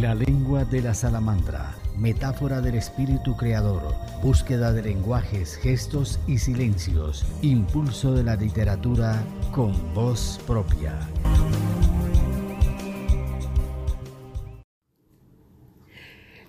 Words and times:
La 0.00 0.14
lengua 0.14 0.66
de 0.66 0.82
la 0.82 0.92
salamandra, 0.92 1.74
metáfora 1.96 2.60
del 2.60 2.74
espíritu 2.74 3.34
creador, 3.34 3.94
búsqueda 4.22 4.70
de 4.70 4.82
lenguajes, 4.82 5.56
gestos 5.56 6.20
y 6.26 6.36
silencios, 6.36 7.24
impulso 7.40 8.12
de 8.12 8.22
la 8.22 8.36
literatura 8.36 9.24
con 9.52 9.72
voz 9.94 10.38
propia. 10.46 10.92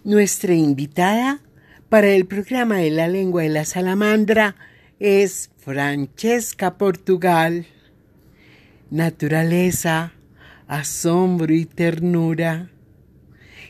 Nuestra 0.03 0.53
invitada 0.53 1.39
para 1.87 2.07
el 2.07 2.25
programa 2.25 2.79
de 2.79 2.91
la 2.91 3.07
lengua 3.07 3.43
de 3.43 3.49
la 3.49 3.63
salamandra 3.63 4.57
es 4.99 5.51
Francesca 5.55 6.77
Portugal. 6.77 7.65
Naturaleza, 8.89 10.11
asombro 10.67 11.53
y 11.53 11.65
ternura. 11.65 12.71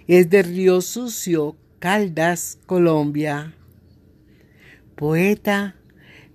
Es 0.08 0.30
de 0.30 0.42
Río 0.42 0.80
Sucio, 0.80 1.58
Caldas, 1.80 2.60
Colombia. 2.66 3.54
Poeta, 4.96 5.76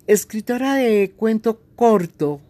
escritora 0.06 0.74
de 0.74 1.10
cuento 1.16 1.62
corto, 1.74 2.42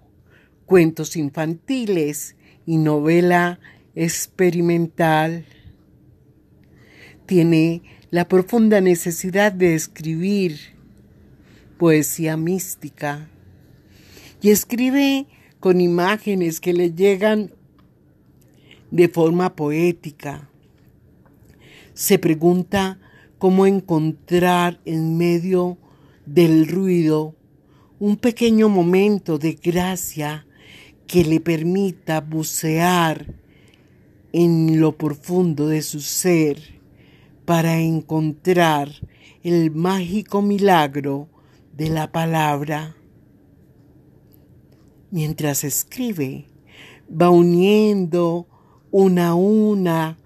cuentos 0.67 1.15
infantiles 1.15 2.35
y 2.67 2.77
novela 2.79 3.61
experimental. 3.95 5.47
Tiene 7.27 7.83
la 8.11 8.27
profunda 8.27 8.81
necesidad 8.81 9.53
de 9.53 9.77
escribir 9.77 10.59
poesía 11.79 12.37
mística 12.37 13.29
y 14.41 14.51
escribe 14.51 15.27
con 15.61 15.81
imágenes 15.81 16.59
que 16.59 16.73
le 16.73 16.93
llegan 16.93 17.53
de 18.91 19.09
forma 19.09 19.55
poética. 19.55 20.49
Se 21.95 22.19
pregunta 22.19 22.99
cómo 23.39 23.67
encontrar 23.67 24.81
en 24.85 25.19
medio 25.19 25.77
del 26.25 26.67
ruido 26.67 27.35
un 27.99 28.17
pequeño 28.17 28.69
momento 28.69 29.39
de 29.39 29.53
gracia 29.53 30.47
que 31.07 31.25
le 31.25 31.41
permita 31.41 32.21
bucear 32.23 33.35
en 34.33 34.81
lo 34.81 34.97
profundo 34.97 35.69
de 35.69 35.83
su 35.83 36.01
ser 36.01 36.81
para 37.45 37.79
encontrar 37.79 38.89
el 39.43 39.71
mágico 39.71 40.41
milagro 40.41 41.29
de 41.77 41.91
la 41.91 42.11
palabra. 42.11 42.97
Mientras 45.11 45.63
escribe, 45.65 46.47
va 47.11 47.29
uniendo 47.29 48.47
una 48.91 49.29
a 49.29 49.35
una 49.35 50.19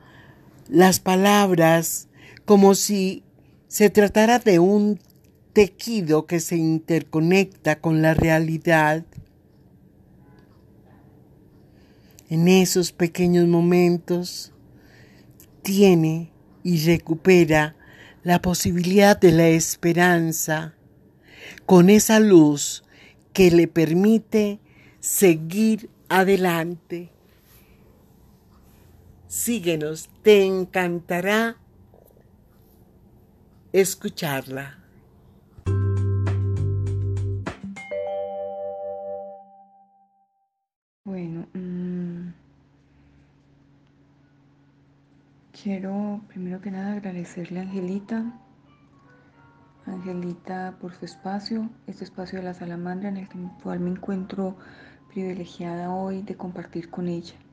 las 0.68 1.00
palabras 1.00 2.08
como 2.44 2.74
si 2.74 3.22
se 3.68 3.90
tratara 3.90 4.38
de 4.38 4.58
un 4.58 4.98
tejido 5.52 6.26
que 6.26 6.40
se 6.40 6.56
interconecta 6.56 7.80
con 7.80 8.02
la 8.02 8.14
realidad. 8.14 9.04
En 12.28 12.48
esos 12.48 12.92
pequeños 12.92 13.46
momentos 13.46 14.52
tiene 15.62 16.30
y 16.62 16.84
recupera 16.84 17.76
la 18.22 18.42
posibilidad 18.42 19.18
de 19.18 19.32
la 19.32 19.48
esperanza 19.48 20.74
con 21.64 21.90
esa 21.90 22.20
luz 22.20 22.84
que 23.32 23.50
le 23.50 23.68
permite 23.68 24.58
seguir 25.00 25.90
adelante. 26.08 27.10
Síguenos, 29.28 30.08
te 30.26 30.44
encantará 30.44 31.56
escucharla. 33.72 34.76
Bueno, 41.04 41.46
mm, 41.54 42.32
quiero 45.62 46.20
primero 46.26 46.60
que 46.60 46.72
nada 46.72 46.94
agradecerle 46.94 47.60
a 47.60 47.62
Angelita, 47.62 48.24
Angelita 49.84 50.76
por 50.80 50.92
su 50.92 51.04
espacio, 51.04 51.70
este 51.86 52.02
espacio 52.02 52.40
de 52.40 52.46
la 52.46 52.54
salamandra 52.54 53.10
en 53.10 53.18
el 53.18 53.28
cual 53.62 53.78
me 53.78 53.90
encuentro 53.90 54.56
privilegiada 55.08 55.94
hoy 55.94 56.22
de 56.22 56.36
compartir 56.36 56.90
con 56.90 57.06
ella. 57.06 57.45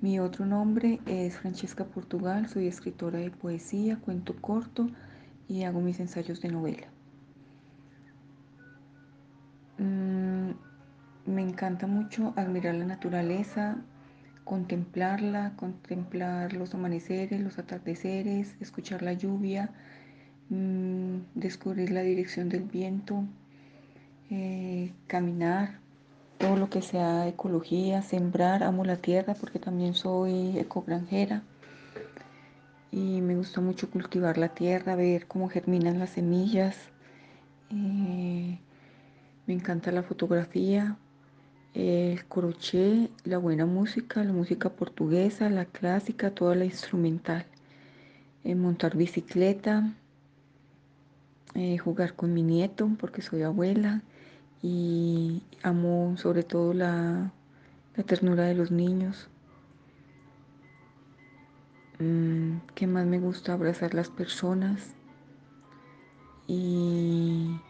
Mi 0.00 0.20
otro 0.20 0.46
nombre 0.46 1.00
es 1.06 1.38
Francesca 1.38 1.84
Portugal, 1.84 2.48
soy 2.48 2.68
escritora 2.68 3.18
de 3.18 3.32
poesía, 3.32 3.96
cuento 3.96 4.36
corto 4.40 4.88
y 5.48 5.64
hago 5.64 5.80
mis 5.80 5.98
ensayos 5.98 6.40
de 6.40 6.50
novela. 6.50 6.86
Mm, 9.78 10.50
me 11.26 11.42
encanta 11.42 11.88
mucho 11.88 12.32
admirar 12.36 12.76
la 12.76 12.84
naturaleza, 12.84 13.78
contemplarla, 14.44 15.54
contemplar 15.56 16.52
los 16.52 16.74
amaneceres, 16.74 17.40
los 17.40 17.58
atardeceres, 17.58 18.54
escuchar 18.60 19.02
la 19.02 19.14
lluvia, 19.14 19.72
mm, 20.48 21.16
descubrir 21.34 21.90
la 21.90 22.02
dirección 22.02 22.48
del 22.48 22.62
viento, 22.62 23.24
eh, 24.30 24.92
caminar, 25.08 25.80
todo 26.38 26.56
lo 26.56 26.70
que 26.70 26.82
sea 26.82 27.28
ecología, 27.28 28.02
sembrar, 28.02 28.62
amo 28.62 28.84
la 28.84 28.96
tierra 28.96 29.34
porque 29.34 29.58
también 29.58 29.94
soy 29.94 30.58
ecogranjera 30.58 31.42
y 32.90 33.20
me 33.20 33.36
gusta 33.36 33.60
mucho 33.60 33.90
cultivar 33.90 34.38
la 34.38 34.48
tierra, 34.48 34.96
ver 34.96 35.26
cómo 35.26 35.48
germinan 35.48 35.98
las 35.98 36.10
semillas. 36.10 36.76
Eh, 37.70 38.58
me 39.46 39.54
encanta 39.54 39.92
la 39.92 40.02
fotografía, 40.02 40.96
el 41.74 42.24
crochet, 42.26 43.10
la 43.24 43.38
buena 43.38 43.66
música, 43.66 44.24
la 44.24 44.32
música 44.32 44.70
portuguesa, 44.70 45.50
la 45.50 45.66
clásica, 45.66 46.30
toda 46.30 46.54
la 46.54 46.64
instrumental. 46.64 47.44
Eh, 48.44 48.54
montar 48.54 48.96
bicicleta, 48.96 49.92
eh, 51.54 51.76
jugar 51.78 52.14
con 52.14 52.32
mi 52.32 52.42
nieto 52.42 52.88
porque 52.98 53.20
soy 53.20 53.42
abuela 53.42 54.02
y 54.62 55.42
amo 55.62 56.16
sobre 56.16 56.42
todo 56.42 56.74
la, 56.74 57.32
ternura 58.06 58.44
de 58.44 58.54
los 58.54 58.70
niños. 58.70 59.28
Mm, 61.98 62.58
¿Qué 62.74 62.86
más 62.86 63.06
me 63.06 63.18
gusta? 63.18 63.52
Abrazar 63.52 63.94
las 63.94 64.08
personas 64.08 64.94
y 66.46 67.60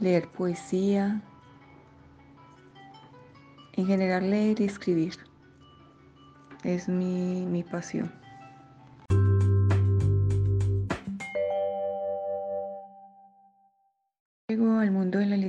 leer 0.00 0.28
poesía. 0.28 1.22
En 3.74 3.86
general 3.86 4.30
leer 4.30 4.60
y 4.60 4.64
escribir 4.64 5.14
es 6.64 6.88
mi, 6.88 7.44
mi 7.44 7.62
pasión. 7.62 8.10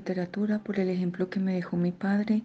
Literatura 0.08 0.60
por 0.60 0.80
el 0.80 0.90
ejemplo 0.90 1.30
que 1.30 1.42
me 1.42 1.54
dejó 1.54 1.76
mi 1.76 1.92
padre, 1.92 2.44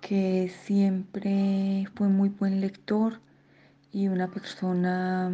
que 0.00 0.50
siempre 0.64 1.86
fue 1.94 2.08
muy 2.08 2.30
buen 2.30 2.62
lector 2.62 3.20
y 3.92 4.08
una 4.08 4.28
persona 4.28 5.30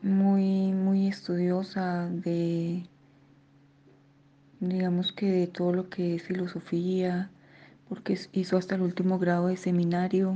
muy, 0.00 0.72
muy 0.72 1.08
estudiosa 1.08 2.08
de, 2.08 2.86
digamos 4.60 5.12
que 5.12 5.30
de 5.30 5.46
todo 5.48 5.74
lo 5.74 5.90
que 5.90 6.14
es 6.14 6.22
filosofía, 6.22 7.28
porque 7.90 8.18
hizo 8.32 8.56
hasta 8.56 8.76
el 8.76 8.80
último 8.80 9.18
grado 9.18 9.48
de 9.48 9.58
seminario 9.58 10.32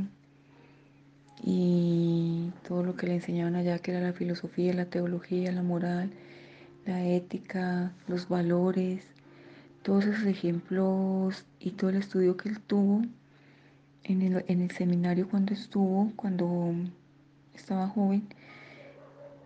y 1.43 2.51
todo 2.69 2.83
lo 2.83 2.97
que 2.97 3.07
le 3.07 3.15
enseñaban 3.15 3.57
allá, 3.57 3.79
que 3.79 3.93
era 3.93 4.01
la 4.03 4.13
filosofía, 4.13 4.75
la 4.75 4.85
teología, 4.85 5.53
la 5.53 5.63
moral 5.63 6.11
la 6.91 7.05
ética, 7.05 7.93
los 8.09 8.29
valores, 8.29 9.05
todos 9.83 10.07
esos 10.07 10.27
ejemplos 10.27 11.47
y 11.61 11.71
todo 11.71 11.91
el 11.91 11.97
estudio 11.97 12.37
que 12.37 12.49
él 12.49 12.61
tuvo 12.61 13.03
en 14.03 14.23
el, 14.61 14.71
seminario 14.73 15.29
cuando 15.29 15.55
estuvo, 15.55 16.13
cuando 16.17 16.75
estaba 17.55 17.87
joven, 17.87 18.27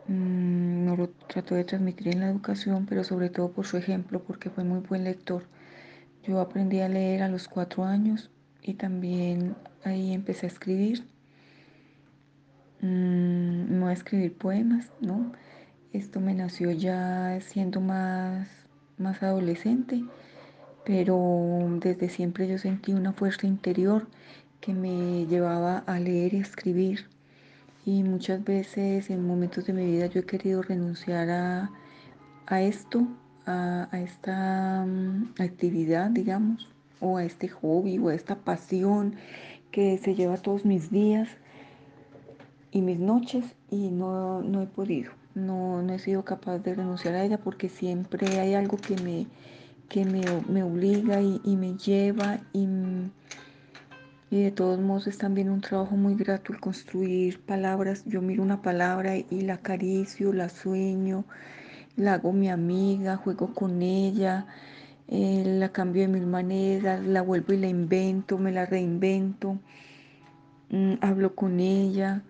mm, 0.09 0.87
no 0.87 0.97
lo 0.97 1.11
trató 1.11 1.55
de 1.55 1.65
transmitir 1.65 2.09
en 2.09 2.21
la 2.21 2.31
educación, 2.31 2.87
pero 2.87 3.05
sobre 3.05 3.29
todo 3.29 3.53
por 3.53 3.67
su 3.67 3.77
ejemplo, 3.77 4.23
porque 4.23 4.49
fue 4.49 4.65
muy 4.65 4.81
buen 4.81 5.05
lector. 5.05 5.45
Yo 6.27 6.41
aprendí 6.41 6.81
a 6.81 6.89
leer 6.89 7.23
a 7.23 7.29
los 7.29 7.49
cuatro 7.49 7.85
años 7.85 8.31
y 8.63 8.75
también 8.75 9.55
ahí 9.85 10.15
empecé 10.15 10.47
a 10.47 10.49
escribir. 10.49 11.07
Mm, 12.81 13.79
no 13.79 13.89
a 13.89 13.93
escribir 13.93 14.33
poemas, 14.39 14.91
¿no? 15.01 15.33
Esto 15.95 16.19
me 16.19 16.35
nació 16.35 16.73
ya 16.73 17.39
siendo 17.41 17.81
más, 17.81 18.49
más 18.99 19.23
adolescente, 19.23 20.03
pero 20.85 21.79
desde 21.81 22.09
siempre 22.09 22.49
yo 22.49 22.59
sentí 22.59 22.93
una 22.93 23.13
fuerza 23.13 23.47
interior 23.47 24.09
que 24.61 24.75
me 24.75 25.25
llevaba 25.27 25.85
a 25.87 26.01
leer 26.01 26.35
y 26.35 26.39
escribir. 26.39 27.07
Y 27.87 28.03
muchas 28.03 28.43
veces 28.43 29.09
en 29.09 29.25
momentos 29.25 29.67
de 29.67 29.73
mi 29.73 29.87
vida 29.87 30.07
yo 30.07 30.23
he 30.23 30.27
querido 30.27 30.63
renunciar 30.63 31.31
a, 31.31 32.61
esto, 32.61 33.07
a, 33.47 33.89
esta 33.93 34.85
mm, 34.85 35.35
actividad, 35.39 36.11
digamos, 36.11 36.69
o 37.01 37.19
a 37.19 37.25
este 37.25 37.47
hobby 37.47 37.99
o 37.99 38.09
a 38.09 38.17
esta 38.17 38.35
pasión 38.35 39.15
que 39.71 39.97
se 39.99 40.17
lleva 40.17 40.39
todos 40.39 40.65
mis 40.65 40.91
días 40.91 41.29
y 42.73 42.83
mis 42.83 42.99
noches 42.99 43.45
y 43.71 43.93
no, 43.93 44.43
he 44.61 44.67
podido. 44.67 45.24
No, 45.35 45.83
no, 45.83 45.93
he 45.93 45.99
sido 45.99 46.25
capaz 46.25 46.59
de 46.59 46.75
renunciar 46.75 47.15
a 47.15 47.25
ella 47.25 47.39
porque 47.39 47.69
siempre 47.69 48.39
hay 48.39 48.55
algo 48.55 48.77
que 48.77 48.97
me, 48.97 49.27
que 49.89 50.05
me, 50.05 50.63
obliga 50.63 51.21
y, 51.21 51.41
y, 51.43 51.57
me 51.57 51.77
lleva 51.77 52.39
y, 52.53 52.69
y 54.31 54.43
de 54.43 54.51
todos 54.53 54.79
modos 54.79 55.09
es 55.09 55.19
también 55.19 55.51
un 55.51 55.61
trabajo 55.61 55.97
muy 55.97 56.15
grato 56.15 56.53
el 56.53 56.61
construir 56.61 57.41
palabras. 57.41 58.05
Yo 58.07 58.23
miro 58.23 58.45
una 58.45 58.63
palabra 58.63 59.17
y 59.17 59.41
la 59.41 59.55
acaricio, 59.55 60.33
la 60.33 60.49
sueño, 60.49 61.25
la 61.97 62.15
hago 62.15 62.33
mi 62.33 62.49
amiga, 62.49 63.17
juego 63.17 63.55
con 63.55 63.83
ella, 63.83 64.47
eh, 65.09 65.43
la 65.45 65.71
cambio 65.71 66.03
de 66.03 66.09
mil 66.09 66.27
maneras, 66.27 67.05
la 67.05 67.23
vuelvo 67.23 67.55
y 67.55 67.59
la 67.59 67.67
invento, 67.67 68.39
me 68.39 68.53
la 68.53 68.67
reinvento, 68.67 69.59
mm, 70.71 70.95
hablo 71.01 71.35
con 71.35 71.59
ella 71.59 72.23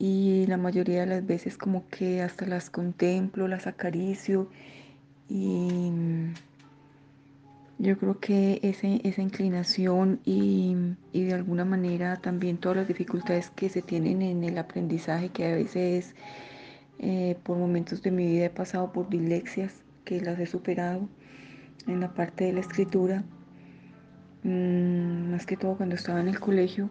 y 0.00 0.46
la 0.46 0.56
mayoría 0.56 1.00
de 1.00 1.06
las 1.06 1.26
veces 1.26 1.58
como 1.58 1.86
que 1.88 2.22
hasta 2.22 2.46
las 2.46 2.70
contemplo, 2.70 3.46
las 3.46 3.66
acaricio 3.66 4.48
y 5.28 5.92
yo 7.78 7.98
creo 7.98 8.18
que 8.18 8.60
ese, 8.62 9.02
esa 9.04 9.20
inclinación 9.20 10.18
y, 10.24 10.74
de 11.12 11.34
alguna 11.34 11.66
manera 11.66 12.16
también 12.16 12.56
todas 12.56 12.78
las 12.78 12.88
dificultades 12.88 13.50
que 13.50 13.68
se 13.68 13.82
tienen 13.82 14.22
en 14.22 14.42
el 14.42 14.56
aprendizaje, 14.56 15.28
que 15.28 15.52
a 15.52 15.54
veces 15.54 16.14
eh, 16.98 17.36
por 17.42 17.58
momentos 17.58 18.00
de 18.02 18.10
mi 18.10 18.26
vida 18.26 18.46
he 18.46 18.50
pasado 18.50 18.92
por 18.92 19.10
dilexias, 19.10 19.84
que 20.06 20.22
las 20.22 20.38
he 20.38 20.46
superado 20.46 21.10
en 21.86 22.00
la 22.00 22.14
parte 22.14 22.44
de 22.44 22.54
la 22.54 22.60
escritura, 22.60 23.22
mm, 24.44 25.30
más 25.30 25.44
que 25.44 25.58
todo 25.58 25.76
cuando 25.76 25.94
estaba 25.94 26.20
en 26.20 26.28
el 26.28 26.40
colegio, 26.40 26.88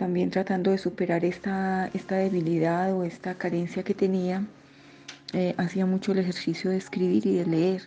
también 0.00 0.30
tratando 0.30 0.70
de 0.70 0.78
superar 0.78 1.26
esta, 1.26 1.90
esta 1.92 2.16
debilidad 2.16 2.94
o 2.94 3.04
esta 3.04 3.34
carencia 3.34 3.82
que 3.82 3.92
tenía, 3.92 4.46
eh, 5.34 5.54
hacía 5.58 5.84
mucho 5.84 6.12
el 6.12 6.20
ejercicio 6.20 6.70
de 6.70 6.78
escribir 6.78 7.26
y 7.26 7.36
de 7.36 7.44
leer 7.44 7.82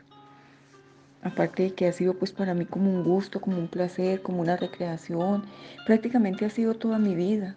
aparte 1.23 1.63
de 1.63 1.73
que 1.73 1.87
ha 1.87 1.91
sido 1.91 2.13
pues 2.13 2.31
para 2.31 2.53
mí 2.53 2.65
como 2.65 2.91
un 2.91 3.03
gusto, 3.03 3.41
como 3.41 3.57
un 3.57 3.67
placer, 3.67 4.21
como 4.21 4.41
una 4.41 4.57
recreación, 4.57 5.45
prácticamente 5.87 6.45
ha 6.45 6.51
sido 6.51 6.75
toda 6.75 6.99
mi 6.99 7.15
vida, 7.15 7.55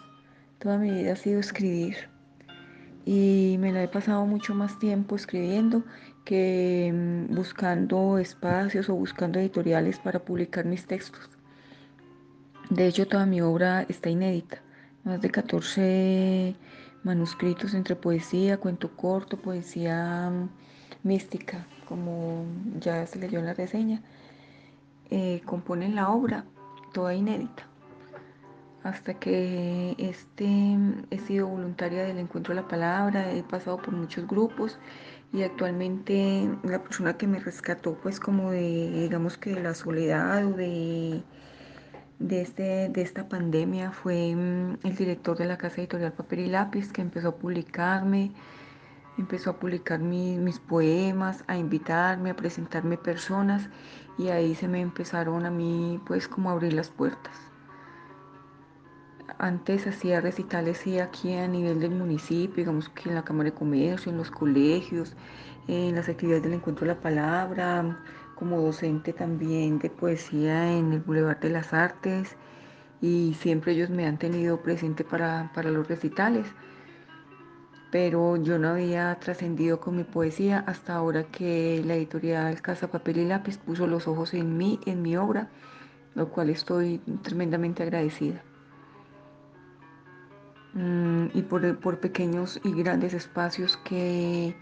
toda 0.59 0.79
mi 0.79 0.91
vida 0.91 1.12
ha 1.12 1.17
sido 1.17 1.38
escribir. 1.41 1.97
Y 3.05 3.56
me 3.61 3.73
la 3.73 3.82
he 3.82 3.88
pasado 3.88 4.25
mucho 4.25 4.55
más 4.55 4.79
tiempo 4.79 5.17
escribiendo 5.17 5.85
que 6.25 6.91
mm, 6.94 7.35
buscando 7.35 8.19
espacios 8.19 8.88
o 8.88 8.94
buscando 8.94 9.38
editoriales 9.38 9.99
para 9.99 10.19
publicar 10.20 10.64
mis 10.64 10.87
textos. 10.87 11.36
De 12.70 12.88
hecho, 12.88 13.06
toda 13.06 13.26
mi 13.26 13.40
obra 13.40 13.82
está 13.88 14.10
inédita, 14.10 14.60
más 15.04 15.20
de 15.20 15.30
14 15.30 16.56
manuscritos 17.04 17.74
entre 17.74 17.94
poesía, 17.94 18.58
cuento 18.58 18.90
corto, 18.96 19.36
poesía 19.36 20.28
mm, 20.30 20.48
mística, 21.04 21.64
como 21.88 22.44
ya 22.80 23.06
se 23.06 23.20
leyó 23.20 23.38
en 23.38 23.46
la 23.46 23.54
reseña, 23.54 24.02
eh, 25.10 25.42
componen 25.44 25.94
la 25.94 26.10
obra 26.10 26.44
toda 26.92 27.14
inédita. 27.14 27.68
Hasta 28.82 29.14
que 29.14 29.94
este, 29.98 30.76
he 31.10 31.18
sido 31.20 31.46
voluntaria 31.46 32.04
del 32.04 32.18
encuentro 32.18 32.52
de 32.52 32.62
la 32.62 32.68
palabra, 32.68 33.32
he 33.32 33.44
pasado 33.44 33.76
por 33.76 33.94
muchos 33.94 34.26
grupos 34.26 34.78
y 35.32 35.42
actualmente 35.44 36.50
la 36.64 36.82
persona 36.82 37.16
que 37.16 37.28
me 37.28 37.38
rescató 37.38 37.94
pues 37.94 38.18
como 38.18 38.50
de, 38.50 38.90
digamos 39.02 39.38
que 39.38 39.54
de 39.54 39.62
la 39.62 39.74
soledad 39.74 40.46
o 40.46 40.52
de, 40.52 41.22
de, 42.18 42.40
este, 42.40 42.88
de 42.88 43.02
esta 43.02 43.28
pandemia 43.28 43.92
fue 43.92 44.34
mm, 44.34 44.78
el 44.84 44.96
director 44.96 45.36
de 45.36 45.46
la 45.46 45.58
casa 45.58 45.80
editorial 45.80 46.12
Papel 46.12 46.40
y 46.40 46.46
Lápiz 46.48 46.92
que 46.92 47.02
empezó 47.02 47.28
a 47.28 47.36
publicarme, 47.36 48.32
empezó 49.18 49.50
a 49.50 49.58
publicar 49.58 50.00
mis 50.00 50.58
poemas, 50.58 51.44
a 51.46 51.56
invitarme, 51.56 52.30
a 52.30 52.36
presentarme 52.36 52.96
personas 52.96 53.68
y 54.18 54.28
ahí 54.28 54.54
se 54.54 54.68
me 54.68 54.80
empezaron 54.80 55.46
a 55.46 55.50
mí 55.50 56.00
pues 56.06 56.28
como 56.28 56.50
a 56.50 56.52
abrir 56.52 56.72
las 56.72 56.90
puertas. 56.90 57.34
Antes 59.38 59.86
hacía 59.86 60.22
recitales 60.22 60.78
sí, 60.78 60.98
aquí 60.98 61.34
a 61.34 61.46
nivel 61.46 61.80
del 61.80 61.90
municipio, 61.90 62.56
digamos 62.56 62.88
que 62.88 63.10
en 63.10 63.16
la 63.16 63.24
Cámara 63.24 63.50
de 63.50 63.56
Comercio, 63.56 64.10
en 64.10 64.16
los 64.16 64.30
colegios, 64.30 65.14
en 65.68 65.94
las 65.94 66.08
actividades 66.08 66.42
del 66.42 66.54
encuentro 66.54 66.86
de 66.86 66.94
la 66.94 67.00
palabra, 67.00 67.98
como 68.37 68.61
docente 68.61 69.12
también 69.12 69.81
de 69.81 69.91
poesía 69.91 70.73
en 70.73 70.93
el 70.93 71.00
Boulevard 71.00 71.41
de 71.41 71.50
las 71.50 71.73
Artes 71.73 72.37
y 73.00 73.35
siempre 73.41 73.73
ellos 73.73 73.91
me 73.91 74.06
han 74.06 74.19
tenido 74.19 74.62
presente 74.62 75.03
para, 75.03 75.50
para 75.55 75.71
los 75.71 75.88
recitales 75.88 76.47
pero 77.91 78.37
yo 78.37 78.59
no 78.59 78.69
había 78.69 79.15
trascendido 79.21 79.81
con 79.81 79.97
mi 79.97 80.05
poesía 80.05 80.65
hasta 80.67 80.94
ahora 80.94 81.25
que 81.25 81.83
la 81.85 81.94
editorial 81.94 82.61
Casa 82.61 82.88
Papel 82.88 83.19
y 83.19 83.25
Lápiz 83.25 83.59
puso 83.59 83.87
los 83.87 84.06
ojos 84.09 84.35
en 84.35 84.56
mí, 84.59 84.81
en 84.87 85.03
mi 85.03 85.17
obra, 85.17 85.49
lo 86.15 86.29
cual 86.29 86.50
estoy 86.50 86.99
tremendamente 87.23 87.83
agradecida. 87.83 88.43
Mm, 90.75 91.29
y 91.33 91.41
por, 91.41 92.00
pequeños 92.00 92.61
y 92.65 92.73
grandes 92.73 93.15
espacios 93.15 93.79
que, 93.79 94.55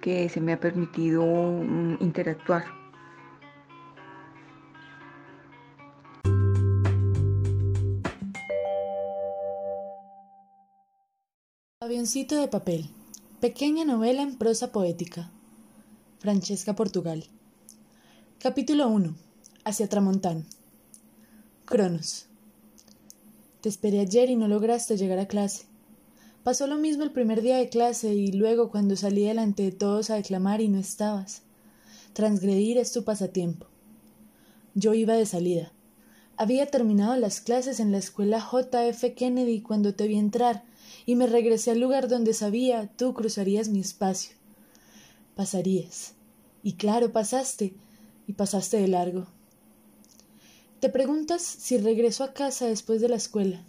que 0.00 0.28
se 0.30 0.40
me 0.40 0.54
ha 0.54 0.60
permitido 0.60 1.22
mm, 1.22 1.98
interactuar. 2.00 2.79
Avioncito 11.82 12.36
de 12.36 12.46
papel. 12.46 12.90
Pequeña 13.40 13.86
novela 13.86 14.20
en 14.20 14.36
prosa 14.36 14.70
poética. 14.70 15.30
Francesca 16.18 16.76
Portugal. 16.76 17.24
Capítulo 18.38 18.86
1. 18.88 19.14
Hacia 19.64 19.88
Tramontán. 19.88 20.44
Cronos. 21.64 22.26
Te 23.62 23.70
esperé 23.70 24.00
ayer 24.00 24.28
y 24.28 24.36
no 24.36 24.46
lograste 24.46 24.98
llegar 24.98 25.20
a 25.20 25.26
clase. 25.26 25.64
Pasó 26.44 26.66
lo 26.66 26.76
mismo 26.76 27.02
el 27.02 27.12
primer 27.12 27.40
día 27.40 27.56
de 27.56 27.70
clase 27.70 28.12
y 28.12 28.30
luego 28.30 28.70
cuando 28.70 28.94
salí 28.94 29.24
delante 29.24 29.62
de 29.62 29.72
todos 29.72 30.10
a 30.10 30.16
declamar 30.16 30.60
y 30.60 30.68
no 30.68 30.78
estabas. 30.78 31.44
Transgredir 32.12 32.76
es 32.76 32.92
tu 32.92 33.04
pasatiempo. 33.04 33.68
Yo 34.74 34.92
iba 34.92 35.14
de 35.14 35.24
salida. 35.24 35.72
Había 36.36 36.66
terminado 36.66 37.16
las 37.16 37.40
clases 37.40 37.80
en 37.80 37.90
la 37.90 37.96
escuela 37.96 38.38
J. 38.38 38.86
F. 38.88 39.14
Kennedy 39.14 39.62
cuando 39.62 39.94
te 39.94 40.06
vi 40.08 40.18
entrar 40.18 40.68
y 41.10 41.16
me 41.16 41.26
regresé 41.26 41.72
al 41.72 41.80
lugar 41.80 42.06
donde 42.06 42.32
sabía 42.34 42.88
tú 42.96 43.14
cruzarías 43.14 43.68
mi 43.68 43.80
espacio. 43.80 44.36
Pasarías. 45.34 46.14
Y 46.62 46.74
claro, 46.74 47.10
pasaste, 47.10 47.74
y 48.28 48.34
pasaste 48.34 48.76
de 48.76 48.86
largo. 48.86 49.26
Te 50.78 50.88
preguntas 50.88 51.42
si 51.42 51.78
regreso 51.78 52.22
a 52.22 52.32
casa 52.32 52.66
después 52.66 53.00
de 53.00 53.08
la 53.08 53.16
escuela. 53.16 53.64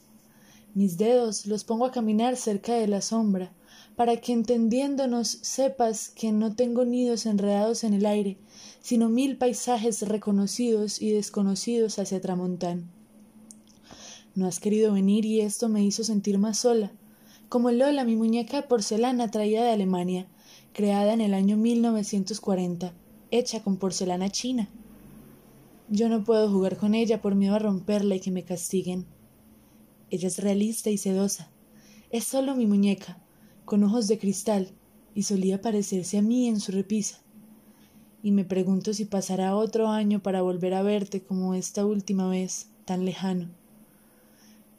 Mis 0.76 1.00
dedos 1.00 1.48
los 1.48 1.64
pongo 1.64 1.88
a 1.88 1.92
caminar 1.92 2.38
cerca 2.38 2.76
de 2.76 2.88
la 2.88 3.02
sombra, 3.02 3.52
para 3.96 4.18
que 4.18 4.34
entendiéndonos 4.34 5.40
sepas 5.42 6.10
que 6.10 6.32
no 6.32 6.56
tengo 6.56 6.86
nidos 6.86 7.26
enredados 7.26 7.84
en 7.84 7.96
el 7.96 8.06
aire, 8.06 8.38
sino 8.84 9.10
mil 9.10 9.38
paisajes 9.38 10.04
reconocidos 10.04 11.02
y 11.02 11.10
desconocidos 11.10 11.98
hacia 11.98 12.22
Tramontán. 12.22 12.92
No 14.36 14.46
has 14.46 14.60
querido 14.60 14.94
venir 14.94 15.26
y 15.26 15.42
esto 15.42 15.70
me 15.70 15.84
hizo 15.84 16.04
sentir 16.04 16.38
más 16.38 16.60
sola, 16.60 16.92
como 17.52 17.70
Lola, 17.70 18.06
mi 18.06 18.16
muñeca 18.16 18.62
de 18.62 18.64
porcelana 18.66 19.30
traída 19.30 19.62
de 19.62 19.72
Alemania, 19.72 20.26
creada 20.72 21.12
en 21.12 21.20
el 21.20 21.34
año 21.34 21.58
1940, 21.58 22.94
hecha 23.30 23.62
con 23.62 23.76
porcelana 23.76 24.30
china. 24.30 24.70
Yo 25.90 26.08
no 26.08 26.24
puedo 26.24 26.50
jugar 26.50 26.78
con 26.78 26.96
ella 26.96 27.22
por 27.22 27.36
miedo 27.36 27.56
a 27.56 27.60
romperla 27.60 28.16
y 28.16 28.22
que 28.22 28.32
me 28.32 28.44
castiguen. 28.44 29.06
Ella 30.10 30.30
es 30.30 30.40
realista 30.40 30.92
y 30.92 30.98
sedosa. 30.98 31.52
Es 32.10 32.24
solo 32.24 32.56
mi 32.56 32.68
muñeca, 32.68 33.22
con 33.66 33.84
ojos 33.84 34.08
de 34.08 34.18
cristal, 34.18 34.70
y 35.14 35.24
solía 35.24 35.62
parecerse 35.62 36.20
a 36.20 36.22
mí 36.22 36.48
en 36.48 36.62
su 36.62 36.72
repisa. 36.72 37.20
Y 38.24 38.32
me 38.32 38.46
pregunto 38.46 38.94
si 38.94 39.04
pasará 39.04 39.58
otro 39.58 39.90
año 39.90 40.24
para 40.24 40.42
volver 40.42 40.74
a 40.74 40.84
verte 40.84 41.22
como 41.22 41.54
esta 41.54 41.86
última 41.86 42.30
vez, 42.30 42.70
tan 42.86 43.04
lejano. 43.04 43.50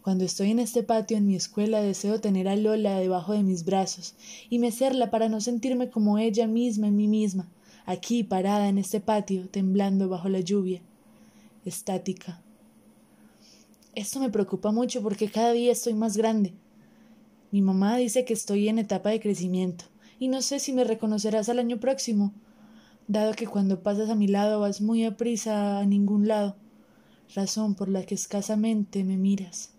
Cuando 0.03 0.25
estoy 0.25 0.51
en 0.51 0.59
este 0.59 0.83
patio 0.83 1.17
en 1.17 1.27
mi 1.27 1.37
escuela 1.37 1.81
deseo 1.81 2.21
tener 2.21 2.49
a 2.49 2.57
Lola 2.57 2.99
debajo 2.99 3.35
de 3.35 3.45
mis 3.45 3.65
brazos 3.65 4.17
y 4.51 4.59
mecerla 4.59 5.13
para 5.13 5.29
no 5.29 5.41
sentirme 5.41 5.91
como 5.91 6.19
ella 6.19 6.49
misma 6.49 6.89
en 6.89 6.97
mí 6.97 7.07
misma, 7.07 7.49
aquí 7.87 8.25
parada 8.25 8.69
en 8.69 8.79
este 8.79 8.99
patio, 8.99 9.49
temblando 9.49 10.09
bajo 10.09 10.29
la 10.29 10.41
lluvia, 10.41 10.83
estática. 11.65 12.43
Esto 13.95 14.19
me 14.19 14.29
preocupa 14.29 14.73
mucho 14.73 15.03
porque 15.03 15.31
cada 15.31 15.53
día 15.53 15.71
estoy 15.71 15.95
más 15.95 16.17
grande. 16.17 16.53
Mi 17.53 17.63
mamá 17.63 17.97
dice 17.97 18.25
que 18.25 18.33
estoy 18.35 18.69
en 18.69 18.81
etapa 18.81 19.11
de 19.11 19.21
crecimiento 19.21 19.85
y 20.19 20.27
no 20.27 20.43
sé 20.43 20.59
si 20.59 20.73
me 20.73 20.83
reconocerás 20.83 21.49
al 21.49 21.61
año 21.61 21.79
próximo, 21.79 22.33
dado 23.07 23.35
que 23.35 23.47
cuando 23.47 23.85
pasas 23.85 24.11
a 24.11 24.17
mi 24.17 24.27
lado 24.27 24.59
vas 24.59 24.81
muy 24.81 25.05
a 25.05 25.17
prisa 25.17 25.79
a 25.79 25.87
ningún 25.87 26.27
lado, 26.27 26.57
razón 27.37 27.77
por 27.77 27.89
la 27.89 28.05
que 28.05 28.17
escasamente 28.17 29.05
me 29.05 29.17
miras. 29.17 29.72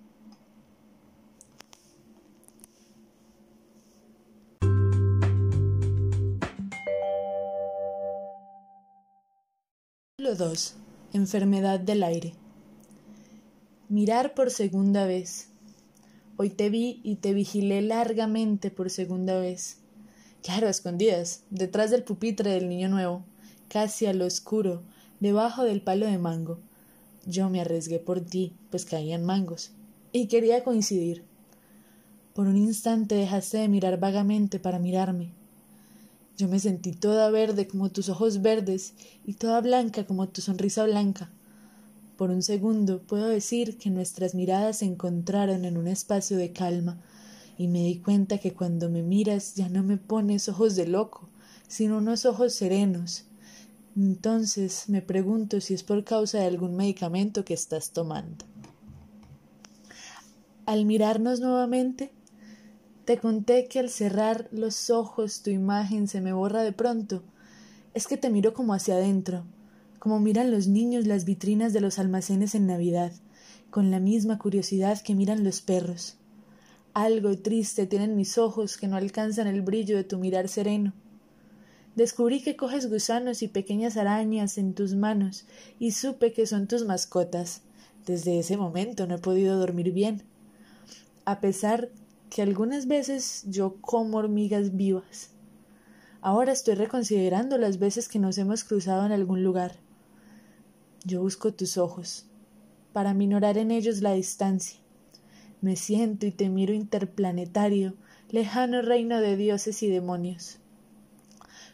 Capítulo 10.23 10.49
2. 10.51 10.75
Enfermedad 11.11 11.81
del 11.81 12.01
aire. 12.01 12.33
Mirar 13.89 14.33
por 14.33 14.51
segunda 14.51 15.05
vez. 15.05 15.49
Hoy 16.37 16.49
te 16.49 16.69
vi 16.69 17.01
y 17.03 17.17
te 17.17 17.33
vigilé 17.33 17.81
largamente 17.81 18.71
por 18.71 18.89
segunda 18.89 19.37
vez. 19.37 19.79
Claro, 20.41 20.69
escondidas, 20.69 21.43
detrás 21.49 21.91
del 21.91 22.03
pupitre 22.03 22.51
del 22.51 22.69
niño 22.69 22.87
nuevo, 22.87 23.25
casi 23.67 24.05
a 24.05 24.13
lo 24.13 24.25
oscuro, 24.25 24.83
debajo 25.19 25.65
del 25.65 25.81
palo 25.81 26.05
de 26.05 26.17
mango. 26.17 26.59
Yo 27.25 27.49
me 27.49 27.59
arriesgué 27.59 27.99
por 27.99 28.21
ti, 28.21 28.55
pues 28.71 28.85
caían 28.85 29.25
mangos, 29.25 29.71
y 30.13 30.27
quería 30.27 30.63
coincidir. 30.63 31.25
Por 32.33 32.47
un 32.47 32.55
instante 32.55 33.15
dejaste 33.15 33.57
de 33.57 33.67
mirar 33.67 33.99
vagamente 33.99 34.57
para 34.57 34.79
mirarme. 34.79 35.33
Yo 36.37 36.47
me 36.47 36.59
sentí 36.59 36.93
toda 36.93 37.29
verde 37.29 37.67
como 37.67 37.91
tus 37.91 38.09
ojos 38.09 38.41
verdes 38.41 38.95
y 39.25 39.33
toda 39.33 39.61
blanca 39.61 40.05
como 40.05 40.29
tu 40.29 40.41
sonrisa 40.41 40.83
blanca. 40.85 41.31
Por 42.17 42.31
un 42.31 42.41
segundo 42.41 43.01
puedo 43.01 43.27
decir 43.27 43.77
que 43.77 43.91
nuestras 43.91 44.33
miradas 44.33 44.77
se 44.77 44.85
encontraron 44.85 45.65
en 45.65 45.77
un 45.77 45.87
espacio 45.87 46.37
de 46.37 46.51
calma 46.51 46.99
y 47.57 47.67
me 47.67 47.83
di 47.83 47.99
cuenta 47.99 48.39
que 48.39 48.53
cuando 48.53 48.89
me 48.89 49.03
miras 49.03 49.55
ya 49.55 49.69
no 49.69 49.83
me 49.83 49.97
pones 49.97 50.49
ojos 50.49 50.75
de 50.75 50.87
loco, 50.87 51.29
sino 51.67 51.97
unos 51.97 52.25
ojos 52.25 52.53
serenos. 52.53 53.25
Entonces 53.95 54.85
me 54.89 55.03
pregunto 55.03 55.61
si 55.61 55.75
es 55.75 55.83
por 55.83 56.03
causa 56.03 56.39
de 56.39 56.45
algún 56.45 56.75
medicamento 56.75 57.45
que 57.45 57.53
estás 57.53 57.91
tomando. 57.91 58.45
Al 60.65 60.85
mirarnos 60.85 61.41
nuevamente, 61.41 62.11
te 63.05 63.17
conté 63.17 63.67
que 63.67 63.79
al 63.79 63.89
cerrar 63.89 64.47
los 64.51 64.89
ojos 64.89 65.41
tu 65.41 65.49
imagen 65.49 66.07
se 66.07 66.21
me 66.21 66.31
borra 66.31 66.63
de 66.63 66.71
pronto. 66.71 67.21
Es 67.93 68.07
que 68.07 68.17
te 68.17 68.29
miro 68.29 68.53
como 68.53 68.73
hacia 68.73 68.95
adentro, 68.95 69.43
como 69.99 70.19
miran 70.19 70.51
los 70.51 70.67
niños 70.67 71.05
las 71.05 71.25
vitrinas 71.25 71.73
de 71.73 71.81
los 71.81 71.99
almacenes 71.99 72.55
en 72.55 72.65
Navidad, 72.65 73.11
con 73.69 73.91
la 73.91 73.99
misma 73.99 74.37
curiosidad 74.37 75.01
que 75.01 75.15
miran 75.15 75.43
los 75.43 75.61
perros. 75.61 76.15
Algo 76.93 77.37
triste 77.37 77.87
tienen 77.87 78.15
mis 78.15 78.37
ojos 78.37 78.77
que 78.77 78.87
no 78.87 78.95
alcanzan 78.95 79.47
el 79.47 79.61
brillo 79.61 79.97
de 79.97 80.03
tu 80.03 80.17
mirar 80.17 80.47
sereno. 80.47 80.93
Descubrí 81.95 82.41
que 82.41 82.55
coges 82.55 82.89
gusanos 82.89 83.43
y 83.43 83.47
pequeñas 83.47 83.97
arañas 83.97 84.57
en 84.57 84.73
tus 84.73 84.95
manos 84.95 85.45
y 85.77 85.91
supe 85.91 86.31
que 86.31 86.47
son 86.47 86.67
tus 86.67 86.85
mascotas. 86.85 87.61
Desde 88.05 88.39
ese 88.39 88.57
momento 88.57 89.07
no 89.07 89.15
he 89.15 89.19
podido 89.19 89.57
dormir 89.57 89.91
bien. 89.91 90.23
A 91.25 91.39
pesar 91.39 91.89
que 92.33 92.41
algunas 92.41 92.87
veces 92.87 93.43
yo 93.45 93.75
como 93.79 94.17
hormigas 94.17 94.75
vivas. 94.75 95.29
Ahora 96.19 96.51
estoy 96.51 96.73
reconsiderando 96.73 97.59
las 97.59 97.77
veces 97.77 98.09
que 98.09 98.17
nos 98.17 98.39
hemos 98.39 98.63
cruzado 98.63 99.05
en 99.05 99.11
algún 99.11 99.43
lugar. 99.43 99.75
Yo 101.05 101.21
busco 101.21 101.53
tus 101.53 101.77
ojos, 101.77 102.25
para 102.91 103.13
minorar 103.13 103.59
en 103.59 103.69
ellos 103.69 104.01
la 104.01 104.13
distancia. 104.13 104.79
Me 105.61 105.75
siento 105.75 106.25
y 106.25 106.31
te 106.31 106.49
miro 106.49 106.73
interplanetario, 106.73 107.93
lejano 108.29 108.81
reino 108.81 109.21
de 109.21 109.37
dioses 109.37 109.83
y 109.83 109.89
demonios. 109.89 110.57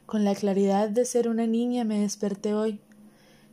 Con 0.05 0.25
la 0.25 0.35
claridad 0.35 0.89
de 0.89 1.05
ser 1.05 1.29
una 1.29 1.47
niña 1.47 1.85
me 1.85 2.01
desperté 2.01 2.53
hoy. 2.53 2.81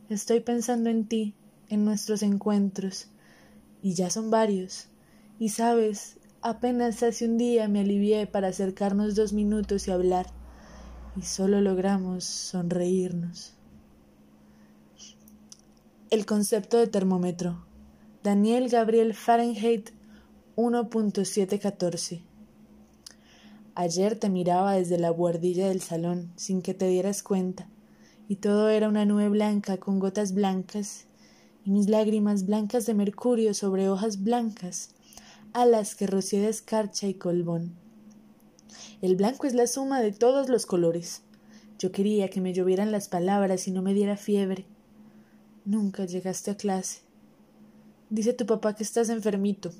Estoy 0.09 0.41
pensando 0.41 0.89
en 0.89 1.07
ti, 1.07 1.35
en 1.69 1.85
nuestros 1.85 2.21
encuentros, 2.21 3.07
y 3.81 3.93
ya 3.93 4.09
son 4.09 4.29
varios. 4.29 4.87
Y 5.39 5.49
sabes, 5.49 6.16
Apenas 6.41 7.01
hace 7.01 7.25
un 7.25 7.37
día 7.37 7.67
me 7.67 7.79
alivié 7.79 8.27
para 8.27 8.49
acercarnos 8.49 9.15
dos 9.15 9.33
minutos 9.33 9.87
y 9.87 9.91
hablar, 9.91 10.27
y 11.15 11.23
solo 11.23 11.61
logramos 11.61 12.25
sonreírnos. 12.25 13.53
El 16.11 16.25
concepto 16.27 16.77
de 16.77 16.87
termómetro. 16.87 17.65
Daniel 18.23 18.69
Gabriel 18.69 19.15
Fahrenheit 19.15 19.89
1.714. 20.55 22.21
Ayer 23.73 24.17
te 24.17 24.29
miraba 24.29 24.73
desde 24.73 24.99
la 24.99 25.09
buhardilla 25.09 25.67
del 25.67 25.81
salón 25.81 26.31
sin 26.35 26.61
que 26.61 26.75
te 26.75 26.87
dieras 26.87 27.23
cuenta, 27.23 27.67
y 28.27 28.35
todo 28.35 28.69
era 28.69 28.89
una 28.89 29.05
nube 29.05 29.27
blanca 29.29 29.77
con 29.77 29.97
gotas 29.97 30.35
blancas 30.35 31.07
y 31.65 31.71
mis 31.71 31.89
lágrimas 31.89 32.45
blancas 32.45 32.85
de 32.85 32.93
mercurio 32.93 33.55
sobre 33.55 33.89
hojas 33.89 34.23
blancas 34.23 34.93
alas 35.57 35.95
que 35.95 36.05
rocié 36.05 36.39
de 36.39 36.49
escarcha 36.49 37.07
y 37.07 37.15
colbón. 37.15 37.73
El 39.01 39.15
blanco 39.15 39.47
es 39.47 39.55
la 39.55 39.65
suma 39.65 40.01
de 40.01 40.11
todos 40.11 40.49
los 40.49 40.67
colores. 40.67 41.23
Yo 41.79 41.91
quería 41.91 42.29
que 42.29 42.41
me 42.41 42.53
llovieran 42.53 42.91
las 42.91 43.07
palabras 43.07 43.67
y 43.67 43.71
no 43.71 43.81
me 43.81 43.95
diera 43.95 44.17
fiebre. 44.17 44.67
Nunca 45.65 46.05
llegaste 46.05 46.51
a 46.51 46.57
clase. 46.57 46.99
Dice 48.11 48.33
tu 48.33 48.45
papá 48.45 48.75
que 48.75 48.83
estás 48.83 49.09
enfermito. 49.09 49.71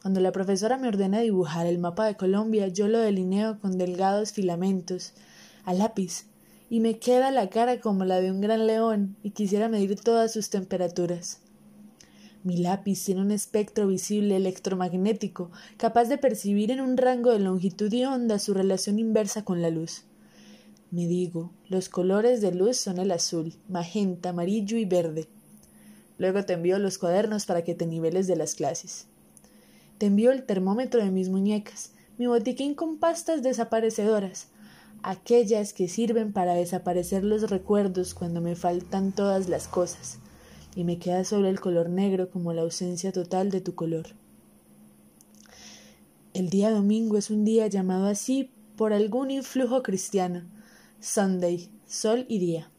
Cuando 0.00 0.20
la 0.20 0.32
profesora 0.32 0.78
me 0.78 0.88
ordena 0.88 1.20
dibujar 1.20 1.66
el 1.66 1.78
mapa 1.78 2.06
de 2.06 2.16
Colombia, 2.16 2.68
yo 2.68 2.88
lo 2.88 3.00
delineo 3.00 3.60
con 3.60 3.76
delgados 3.76 4.32
filamentos, 4.32 5.12
a 5.66 5.74
lápiz, 5.74 6.24
y 6.70 6.80
me 6.80 6.98
queda 6.98 7.30
la 7.30 7.50
cara 7.50 7.80
como 7.80 8.06
la 8.06 8.18
de 8.22 8.30
un 8.30 8.40
gran 8.40 8.66
león 8.66 9.16
y 9.22 9.32
quisiera 9.32 9.68
medir 9.68 10.00
todas 10.00 10.32
sus 10.32 10.48
temperaturas. 10.48 11.43
Mi 12.44 12.58
lápiz 12.58 13.02
tiene 13.02 13.22
un 13.22 13.30
espectro 13.30 13.86
visible 13.86 14.36
electromagnético 14.36 15.50
capaz 15.78 16.10
de 16.10 16.18
percibir 16.18 16.70
en 16.70 16.82
un 16.82 16.98
rango 16.98 17.30
de 17.30 17.38
longitud 17.38 17.90
y 17.90 18.04
onda 18.04 18.38
su 18.38 18.52
relación 18.52 18.98
inversa 18.98 19.46
con 19.46 19.62
la 19.62 19.70
luz. 19.70 20.02
Me 20.90 21.06
digo, 21.06 21.52
los 21.70 21.88
colores 21.88 22.42
de 22.42 22.52
luz 22.52 22.76
son 22.76 22.98
el 22.98 23.12
azul, 23.12 23.54
magenta, 23.70 24.28
amarillo 24.28 24.76
y 24.76 24.84
verde. 24.84 25.26
Luego 26.18 26.44
te 26.44 26.52
envío 26.52 26.78
los 26.78 26.98
cuadernos 26.98 27.46
para 27.46 27.64
que 27.64 27.74
te 27.74 27.86
niveles 27.86 28.26
de 28.26 28.36
las 28.36 28.54
clases. 28.54 29.06
Te 29.96 30.04
envío 30.04 30.30
el 30.30 30.44
termómetro 30.44 31.02
de 31.02 31.10
mis 31.10 31.30
muñecas, 31.30 31.92
mi 32.18 32.26
botiquín 32.26 32.74
con 32.74 32.98
pastas 32.98 33.42
desaparecedoras, 33.42 34.48
aquellas 35.02 35.72
que 35.72 35.88
sirven 35.88 36.34
para 36.34 36.52
desaparecer 36.52 37.24
los 37.24 37.48
recuerdos 37.48 38.12
cuando 38.12 38.42
me 38.42 38.54
faltan 38.54 39.12
todas 39.12 39.48
las 39.48 39.66
cosas 39.66 40.18
y 40.74 40.84
me 40.84 40.98
queda 40.98 41.24
solo 41.24 41.48
el 41.48 41.60
color 41.60 41.88
negro 41.88 42.30
como 42.30 42.52
la 42.52 42.62
ausencia 42.62 43.12
total 43.12 43.50
de 43.50 43.60
tu 43.60 43.74
color. 43.74 44.06
El 46.32 46.50
día 46.50 46.70
domingo 46.70 47.16
es 47.16 47.30
un 47.30 47.44
día 47.44 47.68
llamado 47.68 48.06
así 48.06 48.50
por 48.76 48.92
algún 48.92 49.30
influjo 49.30 49.82
cristiano. 49.82 50.42
Sunday, 51.00 51.70
sol 51.86 52.26
y 52.28 52.38
día. 52.38 52.70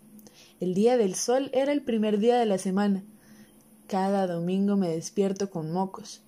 El 0.59 0.73
día 0.73 0.97
del 0.97 1.15
sol 1.15 1.49
era 1.53 1.71
el 1.71 1.81
primer 1.81 2.19
día 2.19 2.37
de 2.37 2.45
la 2.45 2.57
semana. 2.57 3.03
Cada 3.87 4.27
domingo 4.27 4.75
me 4.75 4.89
despierto 4.89 5.49
con 5.49 5.71
mocos. 5.71 6.21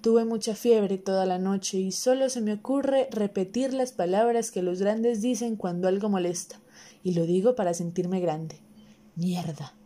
Tuve 0.00 0.24
mucha 0.24 0.54
fiebre 0.54 0.98
toda 0.98 1.26
la 1.26 1.38
noche 1.38 1.78
y 1.78 1.92
solo 1.92 2.28
se 2.28 2.40
me 2.40 2.52
ocurre 2.52 3.08
repetir 3.10 3.72
las 3.72 3.92
palabras 3.92 4.50
que 4.50 4.62
los 4.62 4.80
grandes 4.80 5.22
dicen 5.22 5.56
cuando 5.56 5.88
algo 5.88 6.08
molesta, 6.08 6.60
y 7.02 7.14
lo 7.14 7.24
digo 7.24 7.54
para 7.54 7.74
sentirme 7.74 8.20
grande. 8.20 8.60
Mierda. 9.16 9.77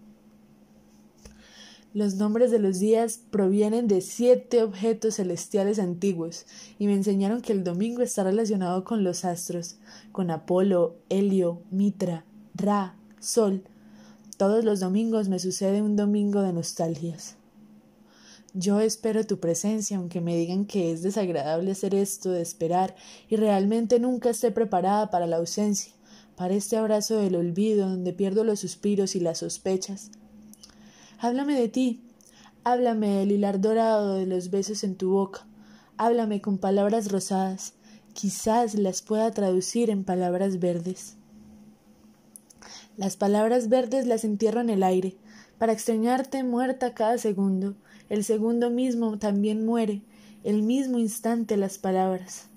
Los 1.95 2.15
nombres 2.15 2.51
de 2.51 2.59
los 2.59 2.79
días 2.79 3.21
provienen 3.31 3.87
de 3.87 4.01
siete 4.01 4.63
objetos 4.63 5.17
celestiales 5.17 5.79
antiguos, 5.79 6.47
y 6.79 6.87
me 6.87 6.95
enseñaron 6.95 7.43
que 7.43 7.53
el 7.53 7.65
domingo 7.65 8.01
está 8.01 8.25
relacionado 8.25 8.83
con 8.83 9.05
los 9.05 9.27
astros, 9.27 9.77
con 10.11 10.31
Apolo, 10.31 10.97
Helio, 11.11 11.61
Mitra, 11.71 12.25
Ra, 12.55 12.97
Sol. 13.21 13.65
Todos 14.39 14.65
los 14.65 14.81
domingos 14.81 15.29
me 15.29 15.39
sucede 15.39 15.83
un 15.83 15.95
domingo 15.95 16.41
de 16.41 16.55
nostalgias. 16.55 17.37
Yo 18.55 18.81
espero 18.81 19.27
tu 19.27 19.39
presencia, 19.39 19.99
aunque 19.99 20.23
me 20.23 20.35
digan 20.35 20.65
que 20.65 20.93
es 20.93 21.03
desagradable 21.03 21.73
hacer 21.73 21.95
esto 21.95 22.31
de 22.31 22.41
esperar, 22.41 22.97
y 23.29 23.37
realmente 23.37 24.01
nunca 24.01 24.31
esté 24.31 24.51
preparada 24.51 25.11
para 25.11 25.27
la 25.27 25.37
ausencia, 25.37 25.93
para 26.37 26.55
este 26.55 26.79
abrazo 26.79 27.19
del 27.19 27.37
olvido 27.37 27.87
donde 27.91 28.15
pierdo 28.15 28.45
los 28.45 28.61
suspiros 28.61 29.15
y 29.15 29.21
las 29.21 29.39
sospechas 29.39 30.11
Háblame 31.25 31.55
de 31.55 31.69
ti, 31.69 32.01
háblame 32.65 33.19
del 33.19 33.31
hilar 33.31 33.61
dorado 33.61 34.17
de 34.17 34.27
los 34.27 34.51
besos 34.51 34.83
en 34.83 34.97
tu 34.97 35.11
boca, 35.11 35.47
háblame 35.97 36.41
con 36.41 36.59
palabras 36.59 37.13
rosadas, 37.13 37.75
quizás 38.13 38.75
las 38.75 39.03
pueda 39.03 39.31
traducir 39.31 39.89
en 39.89 40.03
palabras 40.03 40.59
verdes. 40.59 41.15
Las 42.97 43.17
palabras 43.17 43.69
verdes 43.69 44.09
las 44.09 44.25
entierro 44.25 44.63
en 44.63 44.71
el 44.71 44.83
aire, 44.83 45.15
para 45.59 45.73
extrañarte 45.73 46.43
muerta 46.43 46.93
cada 46.93 47.17
segundo, 47.19 47.77
el 48.09 48.25
segundo 48.25 48.71
mismo 48.71 49.17
también 49.21 49.65
muere, 49.65 50.03
el 50.43 50.65
mismo 50.65 50.99
instante 50.99 51.57
las 51.57 51.79
palabras. 51.79 52.49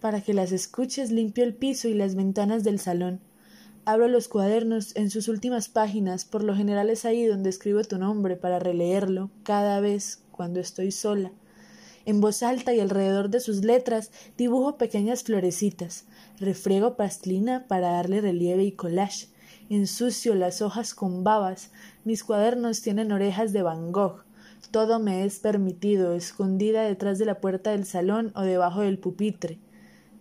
Para 0.00 0.20
que 0.20 0.34
las 0.34 0.50
escuches 0.50 1.12
limpio 1.12 1.44
el 1.44 1.54
piso 1.54 1.86
y 1.86 1.94
las 1.94 2.16
ventanas 2.16 2.64
del 2.64 2.80
salón. 2.80 3.20
Abro 3.90 4.06
los 4.06 4.28
cuadernos 4.28 4.94
en 4.94 5.10
sus 5.10 5.26
últimas 5.26 5.68
páginas, 5.68 6.24
por 6.24 6.44
lo 6.44 6.54
general 6.54 6.90
es 6.90 7.04
ahí 7.04 7.26
donde 7.26 7.50
escribo 7.50 7.82
tu 7.82 7.98
nombre 7.98 8.36
para 8.36 8.60
releerlo 8.60 9.32
cada 9.42 9.80
vez 9.80 10.22
cuando 10.30 10.60
estoy 10.60 10.92
sola. 10.92 11.32
En 12.04 12.20
voz 12.20 12.44
alta 12.44 12.72
y 12.72 12.78
alrededor 12.78 13.30
de 13.30 13.40
sus 13.40 13.64
letras 13.64 14.12
dibujo 14.36 14.78
pequeñas 14.78 15.24
florecitas, 15.24 16.04
refriego 16.38 16.94
pastelina 16.96 17.66
para 17.66 17.90
darle 17.90 18.20
relieve 18.20 18.62
y 18.62 18.70
collage, 18.70 19.26
ensucio 19.68 20.36
las 20.36 20.62
hojas 20.62 20.94
con 20.94 21.24
babas, 21.24 21.72
mis 22.04 22.22
cuadernos 22.22 22.82
tienen 22.82 23.10
orejas 23.10 23.52
de 23.52 23.62
Van 23.62 23.90
Gogh, 23.90 24.22
todo 24.70 25.00
me 25.00 25.24
es 25.24 25.40
permitido, 25.40 26.14
escondida 26.14 26.84
detrás 26.84 27.18
de 27.18 27.24
la 27.24 27.40
puerta 27.40 27.72
del 27.72 27.84
salón 27.84 28.30
o 28.36 28.42
debajo 28.42 28.82
del 28.82 29.00
pupitre, 29.00 29.58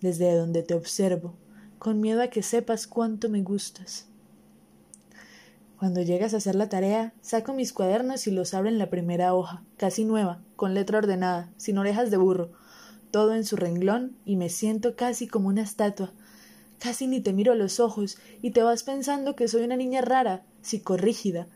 desde 0.02 0.36
donde 0.36 0.64
te 0.64 0.74
observo, 0.74 1.36
con 1.80 2.02
miedo 2.02 2.22
a 2.22 2.28
que 2.28 2.44
sepas 2.44 2.88
cuánto 2.88 3.30
me 3.30 3.42
gustas. 3.42 4.06
Cuando 5.80 6.02
llegas 6.02 6.34
a 6.34 6.38
hacer 6.38 6.56
la 6.56 6.68
tarea, 6.68 7.14
saco 7.22 7.54
mis 7.54 7.72
cuadernos 7.72 8.28
y 8.28 8.32
los 8.32 8.54
abro 8.54 8.68
en 8.68 8.78
la 8.78 8.90
primera 8.90 9.34
hoja, 9.34 9.64
casi 9.78 10.04
nueva, 10.04 10.42
con 10.58 10.74
letra 10.74 10.98
ordenada, 10.98 11.50
sin 11.56 11.78
orejas 11.78 12.12
de 12.12 12.18
burro, 12.18 12.52
todo 13.12 13.34
en 13.34 13.46
su 13.46 13.56
renglón, 13.56 14.18
y 14.26 14.36
me 14.36 14.50
siento 14.50 14.98
casi 14.98 15.26
como 15.26 15.48
una 15.48 15.62
estatua. 15.62 16.12
Casi 16.80 17.08
ni 17.08 17.22
te 17.22 17.32
miro 17.32 17.56
los 17.56 17.80
ojos, 17.80 18.18
y 18.42 18.52
te 18.52 18.62
vas 18.62 18.84
pensando 18.84 19.38
que 19.38 19.48
soy 19.48 19.64
una 19.64 19.78
niña 19.78 20.02
rara, 20.02 20.44
psicorrígida. 20.62 21.48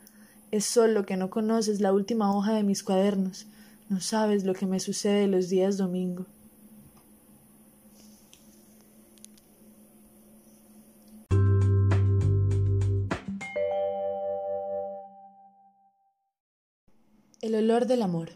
Es 0.51 0.63
solo 0.63 1.05
que 1.05 1.17
no 1.17 1.29
conoces 1.29 1.81
la 1.81 1.91
última 1.91 2.33
hoja 2.33 2.53
de 2.53 2.63
mis 2.63 2.81
cuadernos, 2.81 3.47
no 3.89 3.99
sabes 3.99 4.45
lo 4.45 4.53
que 4.53 4.65
me 4.65 4.79
sucede 4.79 5.27
los 5.27 5.49
días 5.49 5.75
domingo. 5.77 6.25
El 17.43 17.55
olor 17.55 17.87
del 17.87 18.03
amor. 18.03 18.29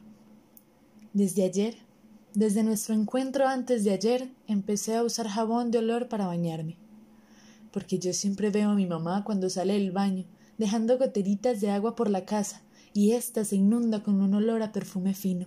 Desde 1.13 1.45
ayer, 1.45 1.77
desde 2.33 2.61
nuestro 2.61 2.93
encuentro 2.93 3.47
antes 3.47 3.85
de 3.85 3.91
ayer, 3.91 4.29
empecé 4.47 4.97
a 4.97 5.03
usar 5.03 5.29
jabón 5.29 5.71
de 5.71 5.77
olor 5.77 6.09
para 6.09 6.27
bañarme. 6.27 6.75
Porque 7.71 7.99
yo 7.99 8.11
siempre 8.11 8.49
veo 8.49 8.71
a 8.71 8.75
mi 8.75 8.85
mamá 8.85 9.23
cuando 9.23 9.49
sale 9.49 9.75
del 9.75 9.93
baño, 9.93 10.25
dejando 10.57 10.97
goteritas 10.97 11.61
de 11.61 11.71
agua 11.71 11.95
por 11.95 12.09
la 12.09 12.25
casa, 12.25 12.63
y 12.93 13.13
ésta 13.13 13.45
se 13.45 13.55
inunda 13.55 14.03
con 14.03 14.19
un 14.19 14.33
olor 14.33 14.61
a 14.61 14.73
perfume 14.73 15.13
fino. 15.13 15.45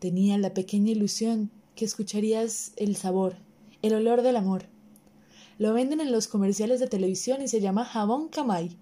Tenía 0.00 0.36
la 0.36 0.52
pequeña 0.52 0.90
ilusión 0.90 1.48
que 1.76 1.84
escucharías 1.84 2.72
el 2.74 2.96
sabor, 2.96 3.36
el 3.82 3.94
olor 3.94 4.22
del 4.22 4.34
amor. 4.34 4.64
Lo 5.58 5.72
venden 5.74 6.00
en 6.00 6.10
los 6.10 6.26
comerciales 6.26 6.80
de 6.80 6.88
televisión 6.88 7.40
y 7.40 7.46
se 7.46 7.60
llama 7.60 7.84
jabón 7.84 8.26
Camay, 8.26 8.76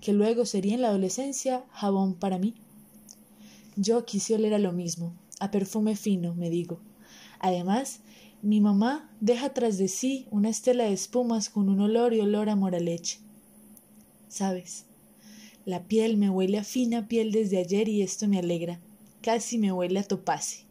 que 0.00 0.14
luego 0.14 0.46
sería 0.46 0.76
en 0.76 0.80
la 0.80 0.88
adolescencia 0.88 1.66
jabón 1.72 2.14
para 2.14 2.38
mí. 2.38 2.54
Yo 3.76 4.04
quise 4.04 4.34
oler 4.34 4.52
a 4.52 4.58
lo 4.58 4.72
mismo, 4.72 5.14
a 5.40 5.50
perfume 5.50 5.96
fino, 5.96 6.34
me 6.34 6.50
digo. 6.50 6.80
Además, 7.38 8.00
mi 8.42 8.60
mamá 8.60 9.10
deja 9.20 9.54
tras 9.54 9.78
de 9.78 9.88
sí 9.88 10.26
una 10.30 10.50
estela 10.50 10.84
de 10.84 10.92
espumas 10.92 11.48
con 11.48 11.68
un 11.68 11.80
olor 11.80 12.12
y 12.12 12.20
olor 12.20 12.50
a 12.50 12.56
moraleche. 12.56 13.18
¿Sabes? 14.28 14.84
La 15.64 15.84
piel 15.84 16.16
me 16.16 16.28
huele 16.28 16.58
a 16.58 16.64
fina 16.64 17.08
piel 17.08 17.32
desde 17.32 17.58
ayer 17.58 17.88
y 17.88 18.02
esto 18.02 18.28
me 18.28 18.38
alegra. 18.38 18.80
Casi 19.22 19.58
me 19.58 19.72
huele 19.72 20.00
a 20.00 20.02
topace. 20.02 20.64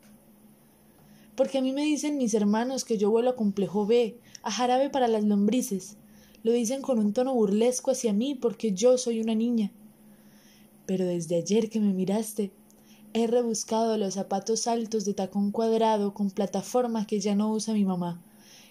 Porque 1.35 1.57
a 1.57 1.61
mí 1.61 1.71
me 1.71 1.83
dicen 1.83 2.17
mis 2.17 2.33
hermanos 2.33 2.85
que 2.85 2.97
yo 2.97 3.09
huelo 3.09 3.31
a 3.31 3.35
complejo 3.35 3.87
B, 3.87 4.17
a 4.43 4.51
jarabe 4.51 4.89
para 4.89 5.07
las 5.07 5.23
lombrices. 5.23 5.97
Lo 6.43 6.51
dicen 6.51 6.81
con 6.81 6.99
un 6.99 7.13
tono 7.13 7.33
burlesco 7.33 7.91
hacia 7.91 8.13
mí 8.13 8.35
porque 8.35 8.73
yo 8.73 8.97
soy 8.97 9.21
una 9.21 9.33
niña. 9.33 9.71
Pero 10.85 11.05
desde 11.05 11.37
ayer 11.37 11.69
que 11.69 11.79
me 11.79 11.93
miraste, 11.93 12.51
He 13.13 13.27
rebuscado 13.27 13.97
los 13.97 14.13
zapatos 14.13 14.67
altos 14.67 15.03
de 15.03 15.13
tacón 15.13 15.51
cuadrado 15.51 16.13
con 16.13 16.31
plataforma 16.31 17.05
que 17.05 17.19
ya 17.19 17.35
no 17.35 17.51
usa 17.51 17.73
mi 17.73 17.83
mamá, 17.83 18.21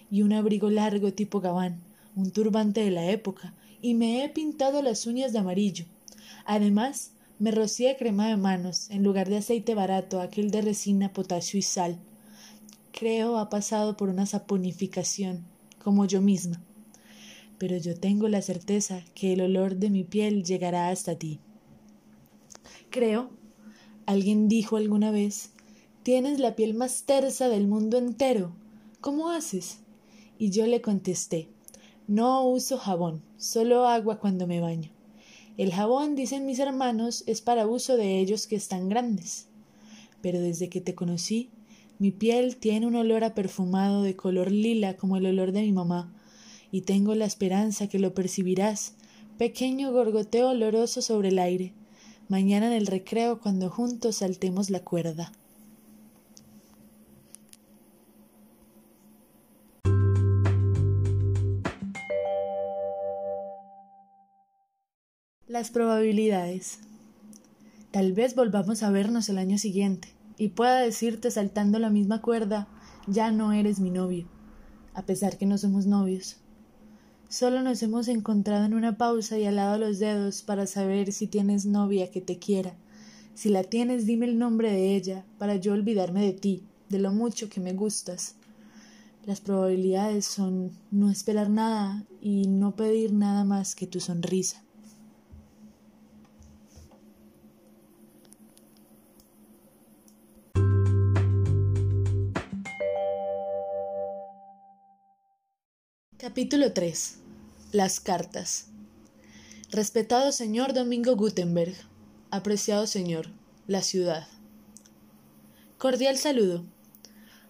y 0.09 0.23
un 0.23 0.33
abrigo 0.33 0.71
largo 0.71 1.13
tipo 1.13 1.41
gabán, 1.41 1.83
un 2.15 2.31
turbante 2.31 2.83
de 2.83 2.89
la 2.89 3.05
época, 3.11 3.53
y 3.83 3.93
me 3.93 4.23
he 4.23 4.29
pintado 4.29 4.81
las 4.81 5.05
uñas 5.05 5.31
de 5.31 5.39
amarillo. 5.39 5.85
Además, 6.45 7.11
me 7.37 7.51
rocié 7.51 7.97
crema 7.97 8.29
de 8.29 8.37
manos, 8.37 8.89
en 8.89 9.03
lugar 9.03 9.29
de 9.29 9.37
aceite 9.37 9.75
barato, 9.75 10.19
aquel 10.19 10.49
de 10.49 10.61
resina, 10.61 11.13
potasio 11.13 11.59
y 11.59 11.63
sal. 11.63 11.99
Creo 12.91 13.37
ha 13.37 13.49
pasado 13.49 13.95
por 13.95 14.09
una 14.09 14.25
saponificación, 14.25 15.45
como 15.83 16.05
yo 16.05 16.19
misma. 16.19 16.59
Pero 17.59 17.77
yo 17.77 17.95
tengo 17.95 18.27
la 18.27 18.41
certeza 18.41 19.03
que 19.13 19.33
el 19.33 19.41
olor 19.41 19.75
de 19.75 19.91
mi 19.91 20.03
piel 20.03 20.43
llegará 20.43 20.89
hasta 20.89 21.13
ti. 21.13 21.39
Creo 22.89 23.29
Alguien 24.05 24.47
dijo 24.47 24.77
alguna 24.77 25.11
vez, 25.11 25.51
tienes 26.03 26.39
la 26.39 26.55
piel 26.55 26.73
más 26.73 27.03
tersa 27.03 27.49
del 27.49 27.67
mundo 27.67 27.97
entero. 27.97 28.51
¿Cómo 28.99 29.29
haces? 29.29 29.79
Y 30.37 30.49
yo 30.49 30.65
le 30.65 30.81
contesté, 30.81 31.47
no 32.07 32.43
uso 32.47 32.77
jabón, 32.77 33.21
solo 33.37 33.87
agua 33.87 34.19
cuando 34.19 34.47
me 34.47 34.59
baño. 34.59 34.91
El 35.57 35.71
jabón, 35.71 36.15
dicen 36.15 36.45
mis 36.45 36.59
hermanos, 36.59 37.23
es 37.27 37.41
para 37.41 37.67
uso 37.67 37.95
de 37.95 38.19
ellos 38.19 38.47
que 38.47 38.55
están 38.55 38.89
grandes. 38.89 39.47
Pero 40.21 40.39
desde 40.39 40.69
que 40.69 40.81
te 40.81 40.95
conocí, 40.95 41.49
mi 41.99 42.09
piel 42.11 42.57
tiene 42.57 42.87
un 42.87 42.95
olor 42.95 43.23
a 43.23 43.35
perfumado 43.35 44.01
de 44.01 44.15
color 44.15 44.51
lila 44.51 44.97
como 44.97 45.17
el 45.17 45.27
olor 45.27 45.51
de 45.51 45.61
mi 45.61 45.71
mamá, 45.71 46.11
y 46.71 46.81
tengo 46.81 47.13
la 47.13 47.25
esperanza 47.25 47.87
que 47.87 47.99
lo 47.99 48.15
percibirás, 48.15 48.95
pequeño 49.37 49.91
gorgoteo 49.91 50.49
oloroso 50.49 51.01
sobre 51.01 51.29
el 51.29 51.37
aire, 51.37 51.73
mañana 52.31 52.67
en 52.67 52.71
el 52.71 52.87
recreo 52.87 53.41
cuando 53.41 53.69
juntos 53.69 54.15
saltemos 54.15 54.69
la 54.69 54.79
cuerda. 54.79 55.33
Las 65.45 65.71
probabilidades. 65.71 66.79
Tal 67.91 68.13
vez 68.13 68.33
volvamos 68.33 68.81
a 68.81 68.91
vernos 68.91 69.27
el 69.27 69.37
año 69.37 69.57
siguiente 69.57 70.07
y 70.37 70.47
pueda 70.47 70.79
decirte 70.79 71.31
saltando 71.31 71.79
la 71.79 71.89
misma 71.89 72.21
cuerda, 72.21 72.69
ya 73.07 73.31
no 73.31 73.51
eres 73.51 73.81
mi 73.81 73.89
novio, 73.89 74.25
a 74.93 75.01
pesar 75.01 75.37
que 75.37 75.45
no 75.45 75.57
somos 75.57 75.85
novios. 75.85 76.40
Solo 77.31 77.61
nos 77.61 77.81
hemos 77.81 78.09
encontrado 78.09 78.65
en 78.65 78.73
una 78.73 78.97
pausa 78.97 79.39
y 79.39 79.45
alado 79.45 79.77
los 79.77 79.99
dedos 79.99 80.41
para 80.41 80.67
saber 80.67 81.13
si 81.13 81.27
tienes 81.27 81.65
novia 81.65 82.11
que 82.11 82.19
te 82.19 82.39
quiera. 82.39 82.75
Si 83.35 83.47
la 83.47 83.63
tienes, 83.63 84.05
dime 84.05 84.25
el 84.25 84.37
nombre 84.37 84.69
de 84.69 84.97
ella, 84.97 85.23
para 85.37 85.55
yo 85.55 85.71
olvidarme 85.71 86.25
de 86.25 86.33
ti, 86.33 86.65
de 86.89 86.99
lo 86.99 87.13
mucho 87.13 87.47
que 87.47 87.61
me 87.61 87.71
gustas. 87.71 88.35
Las 89.25 89.39
probabilidades 89.39 90.25
son 90.25 90.71
no 90.91 91.09
esperar 91.09 91.49
nada 91.49 92.03
y 92.19 92.49
no 92.49 92.75
pedir 92.75 93.13
nada 93.13 93.45
más 93.45 93.75
que 93.75 93.87
tu 93.87 94.01
sonrisa. 94.01 94.61
Capítulo 106.21 106.71
3 106.71 107.15
las 107.71 107.99
cartas. 107.99 108.67
Respetado 109.71 110.31
señor 110.31 110.75
Domingo 110.75 111.15
Gutenberg. 111.15 111.73
Apreciado 112.29 112.85
señor. 112.85 113.29
La 113.65 113.81
ciudad. 113.81 114.27
Cordial 115.79 116.19
saludo. 116.19 116.63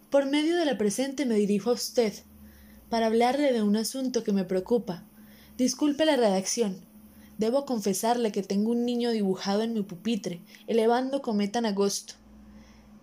Por 0.10 0.26
medio 0.26 0.56
de 0.56 0.64
la 0.64 0.78
presente 0.78 1.26
me 1.26 1.36
dirijo 1.36 1.70
a 1.70 1.74
usted 1.74 2.14
para 2.90 3.08
hablarle 3.08 3.52
de 3.52 3.62
un 3.62 3.76
asunto 3.76 4.24
que 4.24 4.32
me 4.32 4.46
preocupa. 4.46 5.04
Disculpe 5.58 6.06
la 6.06 6.16
redacción. 6.16 6.78
Debo 7.38 7.66
confesarle 7.66 8.32
que 8.32 8.42
tengo 8.42 8.72
un 8.72 8.86
niño 8.86 9.12
dibujado 9.12 9.64
en 9.64 9.74
mi 9.74 9.82
pupitre, 9.82 10.40
elevando 10.68 11.22
cometa 11.22 11.60
en 11.60 11.66
agosto. 11.66 12.14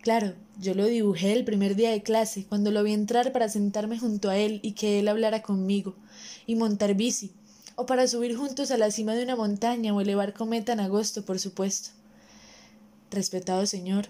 Claro, 0.09 0.33
yo 0.59 0.73
lo 0.75 0.87
dibujé 0.87 1.35
el 1.35 1.45
primer 1.45 1.77
día 1.77 1.91
de 1.91 2.03
clase, 2.03 2.47
cuando 2.49 2.71
lo 2.71 2.83
vi 2.83 2.95
entrar 2.95 3.31
para 3.31 3.51
sentarme 3.51 3.99
junto 3.99 4.31
a 4.31 4.39
él 4.39 4.59
y 4.63 4.73
que 4.73 4.99
él 4.99 5.09
hablara 5.09 5.43
conmigo, 5.43 5.97
y 6.47 6.55
montar 6.55 6.95
bici, 6.95 7.33
o 7.77 7.85
para 7.85 8.09
subir 8.09 8.35
juntos 8.35 8.71
a 8.71 8.79
la 8.79 8.91
cima 8.91 9.15
de 9.15 9.25
una 9.25 9.37
montaña 9.37 9.93
o 9.93 10.01
elevar 10.01 10.33
cometa 10.33 10.73
en 10.73 10.81
agosto, 10.81 11.27
por 11.27 11.39
supuesto. 11.39 11.91
Respetado 13.11 13.67
señor, 13.67 14.07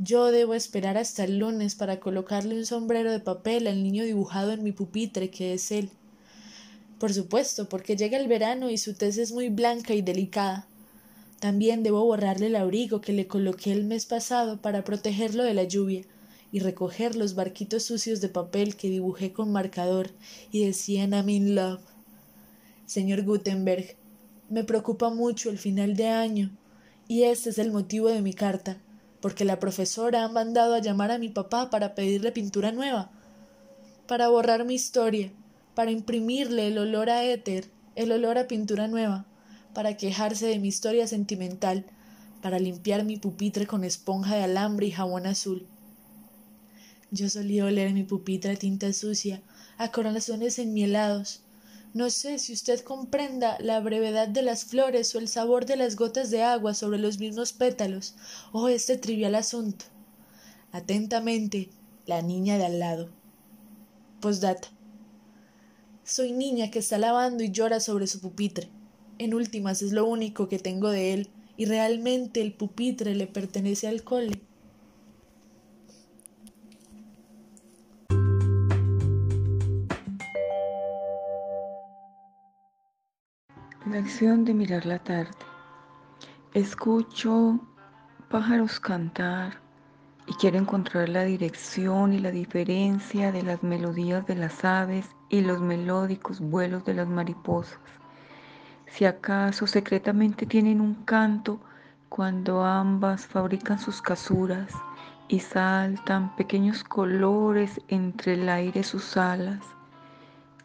yo 0.00 0.32
debo 0.32 0.54
esperar 0.54 0.98
hasta 0.98 1.22
el 1.22 1.38
lunes 1.38 1.76
para 1.76 2.00
colocarle 2.00 2.56
un 2.56 2.66
sombrero 2.66 3.12
de 3.12 3.20
papel 3.20 3.68
al 3.68 3.84
niño 3.84 4.02
dibujado 4.02 4.50
en 4.50 4.64
mi 4.64 4.72
pupitre, 4.72 5.30
que 5.30 5.54
es 5.54 5.70
él. 5.70 5.90
Por 6.98 7.14
supuesto, 7.14 7.68
porque 7.68 7.94
llega 7.94 8.18
el 8.18 8.26
verano 8.26 8.68
y 8.68 8.78
su 8.78 8.94
tez 8.94 9.16
es 9.16 9.30
muy 9.30 9.48
blanca 9.48 9.94
y 9.94 10.02
delicada. 10.02 10.66
También 11.40 11.82
debo 11.82 12.04
borrarle 12.04 12.48
el 12.48 12.56
abrigo 12.56 13.00
que 13.00 13.14
le 13.14 13.26
coloqué 13.26 13.72
el 13.72 13.84
mes 13.84 14.04
pasado 14.04 14.60
para 14.60 14.84
protegerlo 14.84 15.42
de 15.42 15.54
la 15.54 15.64
lluvia 15.64 16.02
y 16.52 16.60
recoger 16.60 17.16
los 17.16 17.34
barquitos 17.34 17.84
sucios 17.84 18.20
de 18.20 18.28
papel 18.28 18.76
que 18.76 18.90
dibujé 18.90 19.32
con 19.32 19.50
marcador 19.50 20.10
y 20.52 20.66
decían 20.66 21.12
I'm 21.12 21.30
in 21.30 21.54
love. 21.54 21.80
Señor 22.84 23.22
Gutenberg, 23.22 23.96
me 24.50 24.64
preocupa 24.64 25.08
mucho 25.08 25.48
el 25.48 25.58
final 25.58 25.96
de 25.96 26.08
año 26.08 26.50
y 27.08 27.22
este 27.22 27.48
es 27.50 27.58
el 27.58 27.72
motivo 27.72 28.08
de 28.08 28.20
mi 28.20 28.34
carta, 28.34 28.76
porque 29.22 29.46
la 29.46 29.58
profesora 29.58 30.24
ha 30.24 30.28
mandado 30.28 30.74
a 30.74 30.80
llamar 30.80 31.10
a 31.10 31.18
mi 31.18 31.30
papá 31.30 31.70
para 31.70 31.94
pedirle 31.94 32.32
pintura 32.32 32.70
nueva, 32.70 33.10
para 34.06 34.28
borrar 34.28 34.66
mi 34.66 34.74
historia, 34.74 35.32
para 35.74 35.90
imprimirle 35.90 36.66
el 36.66 36.76
olor 36.76 37.08
a 37.08 37.24
éter, 37.24 37.70
el 37.94 38.12
olor 38.12 38.36
a 38.36 38.46
pintura 38.46 38.88
nueva, 38.88 39.24
para 39.74 39.96
quejarse 39.96 40.46
de 40.46 40.58
mi 40.58 40.68
historia 40.68 41.06
sentimental, 41.06 41.86
para 42.42 42.58
limpiar 42.58 43.04
mi 43.04 43.16
pupitre 43.16 43.66
con 43.66 43.84
esponja 43.84 44.36
de 44.36 44.44
alambre 44.44 44.86
y 44.86 44.90
jabón 44.90 45.26
azul. 45.26 45.66
Yo 47.10 47.28
solía 47.28 47.64
oler 47.64 47.92
mi 47.92 48.04
pupitre 48.04 48.52
a 48.52 48.56
tinta 48.56 48.92
sucia, 48.92 49.42
a 49.78 49.90
corazones 49.90 50.58
enmielados, 50.58 51.42
no 51.92 52.08
sé 52.08 52.38
si 52.38 52.52
usted 52.52 52.80
comprenda 52.82 53.56
la 53.58 53.80
brevedad 53.80 54.28
de 54.28 54.42
las 54.42 54.64
flores 54.64 55.12
o 55.14 55.18
el 55.18 55.26
sabor 55.26 55.66
de 55.66 55.74
las 55.76 55.96
gotas 55.96 56.30
de 56.30 56.44
agua 56.44 56.72
sobre 56.72 56.98
los 56.98 57.18
mismos 57.18 57.52
pétalos, 57.52 58.14
o 58.52 58.68
este 58.68 58.96
trivial 58.96 59.34
asunto. 59.34 59.86
Atentamente, 60.70 61.68
la 62.06 62.22
niña 62.22 62.58
de 62.58 62.66
al 62.66 62.78
lado. 62.78 63.10
Postdata. 64.20 64.68
Soy 66.04 66.30
niña 66.30 66.70
que 66.70 66.78
está 66.78 66.96
lavando 66.96 67.42
y 67.42 67.50
llora 67.50 67.80
sobre 67.80 68.06
su 68.06 68.20
pupitre. 68.20 68.68
En 69.20 69.34
últimas 69.34 69.82
es 69.82 69.92
lo 69.92 70.06
único 70.06 70.48
que 70.48 70.58
tengo 70.58 70.88
de 70.88 71.12
él, 71.12 71.28
y 71.58 71.66
realmente 71.66 72.40
el 72.40 72.54
pupitre 72.54 73.14
le 73.14 73.26
pertenece 73.26 73.86
al 73.86 74.02
cole. 74.02 74.40
La 83.90 83.98
acción 83.98 84.46
de 84.46 84.54
mirar 84.54 84.86
la 84.86 84.98
tarde. 85.00 85.32
Escucho 86.54 87.60
pájaros 88.30 88.80
cantar 88.80 89.60
y 90.26 90.32
quiero 90.40 90.56
encontrar 90.56 91.10
la 91.10 91.24
dirección 91.24 92.14
y 92.14 92.20
la 92.20 92.30
diferencia 92.30 93.32
de 93.32 93.42
las 93.42 93.62
melodías 93.62 94.26
de 94.26 94.36
las 94.36 94.64
aves 94.64 95.04
y 95.28 95.42
los 95.42 95.60
melódicos 95.60 96.40
vuelos 96.40 96.86
de 96.86 96.94
las 96.94 97.06
mariposas. 97.06 97.78
Si 98.90 99.06
acaso 99.06 99.66
secretamente 99.66 100.46
tienen 100.46 100.80
un 100.82 100.94
canto 101.06 101.60
cuando 102.10 102.64
ambas 102.64 103.26
fabrican 103.26 103.78
sus 103.78 104.02
casuras 104.02 104.72
y 105.28 105.40
saltan 105.40 106.36
pequeños 106.36 106.84
colores 106.84 107.80
entre 107.88 108.34
el 108.34 108.48
aire 108.48 108.82
sus 108.82 109.16
alas 109.16 109.60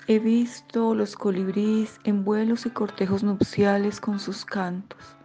He 0.08 0.20
visto 0.20 0.94
los 0.94 1.16
colibríes 1.16 2.00
en 2.04 2.24
vuelos 2.26 2.68
y 2.68 2.70
cortejos 2.70 3.24
nupciales 3.24 4.00
con 4.00 4.20
sus 4.20 4.46
cantos. 4.46 5.16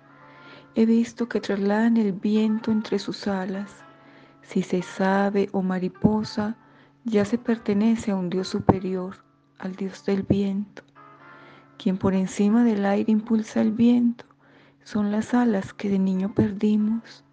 He 0.75 0.87
visto 0.87 1.29
que 1.29 1.39
trasladan 1.43 1.99
el 1.99 2.13
viento 2.13 2.71
entre 2.73 2.99
sus 2.99 3.27
alas. 3.27 3.85
Si 4.41 4.63
se 4.63 4.81
sabe 4.81 5.51
o 5.53 5.61
mariposa, 5.61 6.57
ya 7.05 7.27
se 7.27 7.37
pertenece 7.37 8.11
a 8.11 8.17
un 8.17 8.31
Dios 8.31 8.49
superior, 8.49 9.17
al 9.59 9.77
Dios 9.77 10.03
del 10.07 10.23
viento. 10.23 10.83
Quien 11.83 11.97
por 11.97 12.13
encima 12.13 12.63
del 12.63 12.85
aire 12.85 13.11
impulsa 13.11 13.63
el 13.63 13.73
viento 13.73 14.27
son 14.85 15.11
las 15.11 15.33
alas 15.33 15.73
que 15.73 15.89
de 15.89 15.99
niño 15.99 16.35
perdimos. 16.35 17.25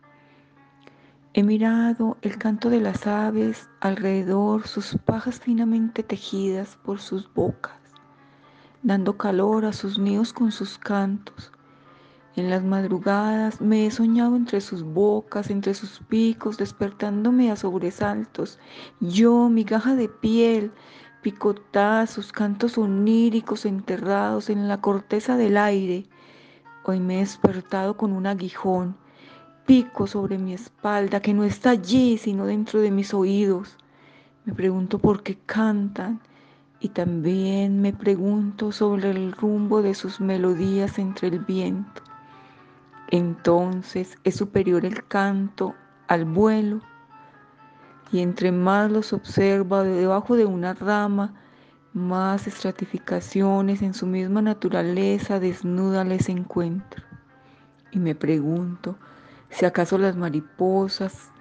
He 1.33 1.43
mirado 1.43 2.15
el 2.21 2.37
canto 2.37 2.69
de 2.69 2.79
las 2.79 3.07
aves 3.07 3.67
alrededor, 3.81 4.65
sus 4.65 4.97
pajas 5.03 5.41
finamente 5.41 6.01
tejidas 6.01 6.77
por 6.77 7.01
sus 7.01 7.29
bocas, 7.33 7.75
dando 8.83 9.17
calor 9.17 9.65
a 9.65 9.73
sus 9.73 9.99
nidos 9.99 10.31
con 10.31 10.53
sus 10.53 10.77
cantos. 10.77 11.51
En 12.37 12.49
las 12.49 12.63
madrugadas 12.63 13.59
me 13.59 13.85
he 13.85 13.91
soñado 13.91 14.37
entre 14.37 14.61
sus 14.61 14.81
bocas, 14.81 15.49
entre 15.49 15.73
sus 15.73 15.99
picos, 16.07 16.57
despertándome 16.57 17.51
a 17.51 17.57
sobresaltos. 17.57 18.59
Yo, 19.01 19.49
migaja 19.49 19.93
de 19.95 20.07
piel, 20.07 20.71
picotada, 21.21 22.07
sus 22.07 22.31
cantos 22.31 22.77
oníricos 22.77 23.65
enterrados 23.65 24.49
en 24.49 24.67
la 24.67 24.81
corteza 24.81 25.37
del 25.37 25.57
aire. 25.57 26.05
Hoy 26.83 26.99
me 26.99 27.15
he 27.15 27.19
despertado 27.19 27.97
con 27.97 28.13
un 28.13 28.27
aguijón 28.27 28.95
pico 29.65 30.07
sobre 30.07 30.37
mi 30.37 30.53
espalda 30.53 31.19
que 31.19 31.33
no 31.33 31.43
está 31.43 31.71
allí 31.71 32.17
sino 32.17 32.45
dentro 32.45 32.79
de 32.79 32.89
mis 32.89 33.13
oídos. 33.13 33.77
Me 34.45 34.53
pregunto 34.53 34.97
por 34.97 35.23
qué 35.23 35.37
cantan 35.45 36.21
y 36.79 36.89
también 36.89 37.81
me 37.81 37.91
pregunto 37.91 38.71
sobre 38.71 39.11
el 39.11 39.33
rumbo 39.33 39.81
de 39.81 39.93
sus 39.93 40.21
melodías 40.21 40.97
entre 40.99 41.27
el 41.27 41.39
viento. 41.39 42.01
Entonces 43.09 44.17
es 44.23 44.35
superior 44.35 44.85
el 44.85 45.05
canto 45.07 45.75
al 46.07 46.23
vuelo 46.23 46.81
y 48.11 48.19
entre 48.21 48.51
más 48.51 48.91
los 48.91 49.13
observa 49.13 49.83
debajo 49.83 50.35
de 50.35 50.45
una 50.45 50.73
rama, 50.73 51.33
más 51.93 52.47
estratificaciones 52.47 53.81
en 53.81 53.93
su 53.93 54.05
misma 54.05 54.41
naturaleza 54.41 55.39
desnuda 55.39 56.03
les 56.03 56.29
encuentro. 56.29 57.03
Y 57.91 57.99
me 57.99 58.15
pregunto, 58.15 58.97
si 59.49 59.65
acaso 59.65 59.97
las 59.97 60.15
mariposas 60.15 61.31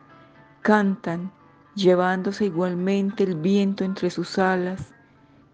cantan 0.63 1.31
llevándose 1.75 2.47
igualmente 2.47 3.25
el 3.25 3.37
viento 3.37 3.85
entre 3.85 4.11
sus 4.11 4.39
alas, 4.39 4.95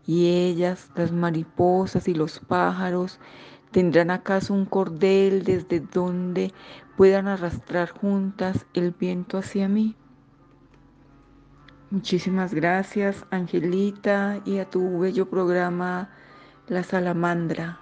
y 0.06 0.26
ellas, 0.26 0.90
las 0.96 1.12
mariposas 1.12 2.08
y 2.08 2.14
los 2.14 2.40
pájaros, 2.40 3.20
tendrán 3.70 4.10
acaso 4.10 4.52
un 4.52 4.66
cordel 4.66 5.44
desde 5.44 5.80
donde 5.80 6.52
puedan 6.96 7.28
arrastrar 7.28 7.90
juntas 7.90 8.66
el 8.74 8.90
viento 8.90 9.38
hacia 9.38 9.68
mí. 9.68 9.96
Muchísimas 11.92 12.54
gracias, 12.54 13.26
Angelita, 13.30 14.40
y 14.46 14.60
a 14.60 14.70
tu 14.70 14.98
bello 14.98 15.28
programa 15.28 16.08
La 16.66 16.82
Salamandra. 16.82 17.80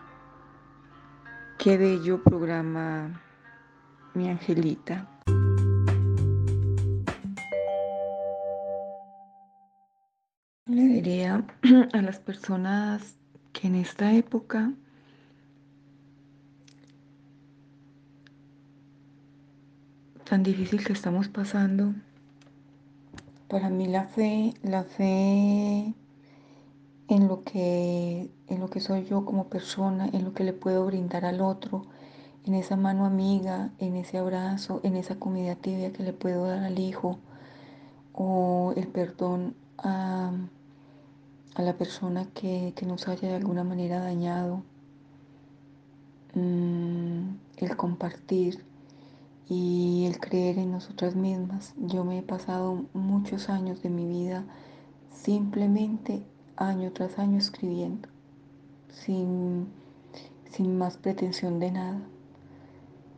Qué 1.61 1.79
bello 1.79 2.21
programa 2.21 3.23
mi 4.15 4.29
angelita. 4.29 5.09
Le 10.67 10.83
diría 10.83 11.47
a 11.93 12.03
las 12.03 12.19
personas 12.19 13.15
que 13.53 13.69
en 13.69 13.77
esta 13.77 14.13
época 14.13 14.73
tan 20.25 20.43
difícil 20.43 20.85
que 20.85 20.95
estamos 20.95 21.29
pasando, 21.29 21.95
para 23.51 23.69
mí 23.69 23.87
la 23.89 24.05
fe, 24.05 24.55
la 24.63 24.85
fe 24.85 25.93
en 27.09 27.29
lo 27.29 27.43
que 27.43 28.31
en 28.47 28.61
lo 28.61 28.71
que 28.71 28.81
soy 28.81 29.05
yo 29.05 29.25
como 29.25 29.49
persona, 29.49 30.09
en 30.13 30.25
lo 30.25 30.33
que 30.35 30.45
le 30.45 30.53
puedo 30.53 30.87
brindar 30.87 31.25
al 31.25 31.41
otro, 31.41 31.83
en 32.47 32.55
esa 32.55 32.77
mano 32.77 33.05
amiga, 33.05 33.71
en 33.79 33.97
ese 33.97 34.19
abrazo, 34.19 34.81
en 34.85 34.97
esa 34.97 35.17
comida 35.17 35.55
tibia 35.57 35.93
que 35.93 36.03
le 36.03 36.13
puedo 36.13 36.47
dar 36.47 36.65
al 36.65 36.79
hijo, 36.79 37.19
o 38.13 38.73
el 38.77 38.89
perdón 38.89 39.55
a, 39.79 40.33
la 41.57 41.75
persona 41.77 42.27
que, 42.35 42.75
nos 42.87 43.07
haya 43.09 43.29
de 43.29 43.37
alguna 43.37 43.65
manera 43.65 44.01
dañado, 44.01 44.63
mm, 46.35 47.35
el 47.59 47.77
compartir 47.77 48.65
y 49.51 50.07
el 50.07 50.21
creer 50.21 50.59
en 50.59 50.71
nosotras 50.71 51.17
mismas. 51.17 51.75
Yo 51.77 52.05
me 52.05 52.19
he 52.19 52.23
pasado 52.23 52.85
muchos 52.95 53.51
años 53.51 53.83
de 53.83 53.91
mi 53.91 54.07
vida 54.07 54.45
simplemente 55.13 56.23
año 56.57 56.93
tras 56.93 57.19
año 57.19 57.37
escribiendo, 57.37 58.09
sin, 58.89 59.67
sin 60.53 60.79
más 60.79 60.97
pretensión 60.97 61.59
de 61.59 61.73
nada. 61.73 62.01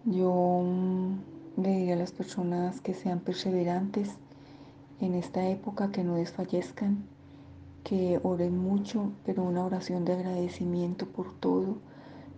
Yo 0.06 0.62
mm, 0.64 1.60
le 1.62 1.76
diría 1.76 1.94
a 1.94 1.98
las 1.98 2.12
personas 2.12 2.80
que 2.80 2.94
sean 2.94 3.20
perseverantes 3.20 4.16
en 5.00 5.14
esta 5.14 5.46
época, 5.46 5.92
que 5.92 6.02
no 6.02 6.14
desfallezcan, 6.14 7.04
que 7.84 8.20
oren 8.22 8.56
mucho, 8.56 9.12
pero 9.26 9.42
una 9.42 9.66
oración 9.66 10.06
de 10.06 10.14
agradecimiento 10.14 11.06
por 11.06 11.34
todo, 11.34 11.76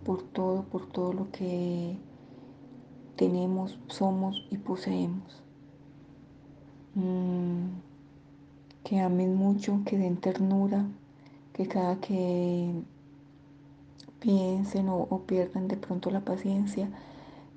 por 0.03 0.21
todo, 0.21 0.63
por 0.63 0.85
todo 0.87 1.13
lo 1.13 1.31
que 1.31 1.97
tenemos, 3.15 3.77
somos 3.87 4.45
y 4.51 4.57
poseemos. 4.57 5.43
Mm, 6.95 7.67
que 8.83 8.99
amen 8.99 9.35
mucho, 9.35 9.81
que 9.85 9.97
den 9.97 10.17
ternura, 10.17 10.85
que 11.53 11.67
cada 11.67 11.99
que 11.99 12.71
piensen 14.19 14.89
o 14.89 15.23
pierdan 15.25 15.67
de 15.67 15.77
pronto 15.77 16.09
la 16.11 16.21
paciencia, 16.21 16.89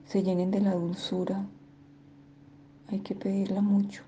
se 0.08 0.22
llenen 0.22 0.50
de 0.50 0.60
la 0.60 0.74
dulzura. 0.74 1.44
Hay 2.88 3.00
que 3.00 3.14
pedirla 3.14 3.60
mucho, 3.60 4.02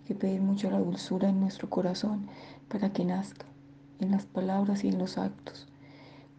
hay 0.00 0.08
que 0.08 0.14
pedir 0.16 0.40
mucho 0.40 0.70
la 0.70 0.80
dulzura 0.80 1.28
en 1.28 1.38
nuestro 1.38 1.70
corazón 1.70 2.26
para 2.68 2.92
que 2.92 3.04
nazca 3.04 3.46
en 4.00 4.10
las 4.10 4.26
palabras 4.26 4.84
y 4.84 4.88
en 4.88 4.98
los 4.98 5.18
actos. 5.18 5.68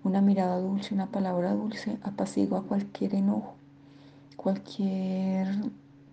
Una 0.04 0.22
mirada 0.22 0.60
dulce, 0.60 0.94
una 0.94 1.08
palabra 1.08 1.54
dulce 1.54 1.98
apacigua 2.04 2.64
cualquier 2.64 3.16
enojo, 3.16 3.56
cualquier 4.38 5.48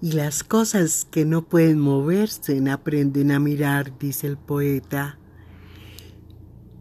Y 0.00 0.12
las 0.12 0.42
cosas 0.42 1.06
que 1.08 1.24
no 1.24 1.44
pueden 1.44 1.78
moverse 1.78 2.60
aprenden 2.68 3.30
a 3.30 3.38
mirar, 3.38 3.96
dice 4.00 4.26
el 4.26 4.36
poeta. 4.36 5.20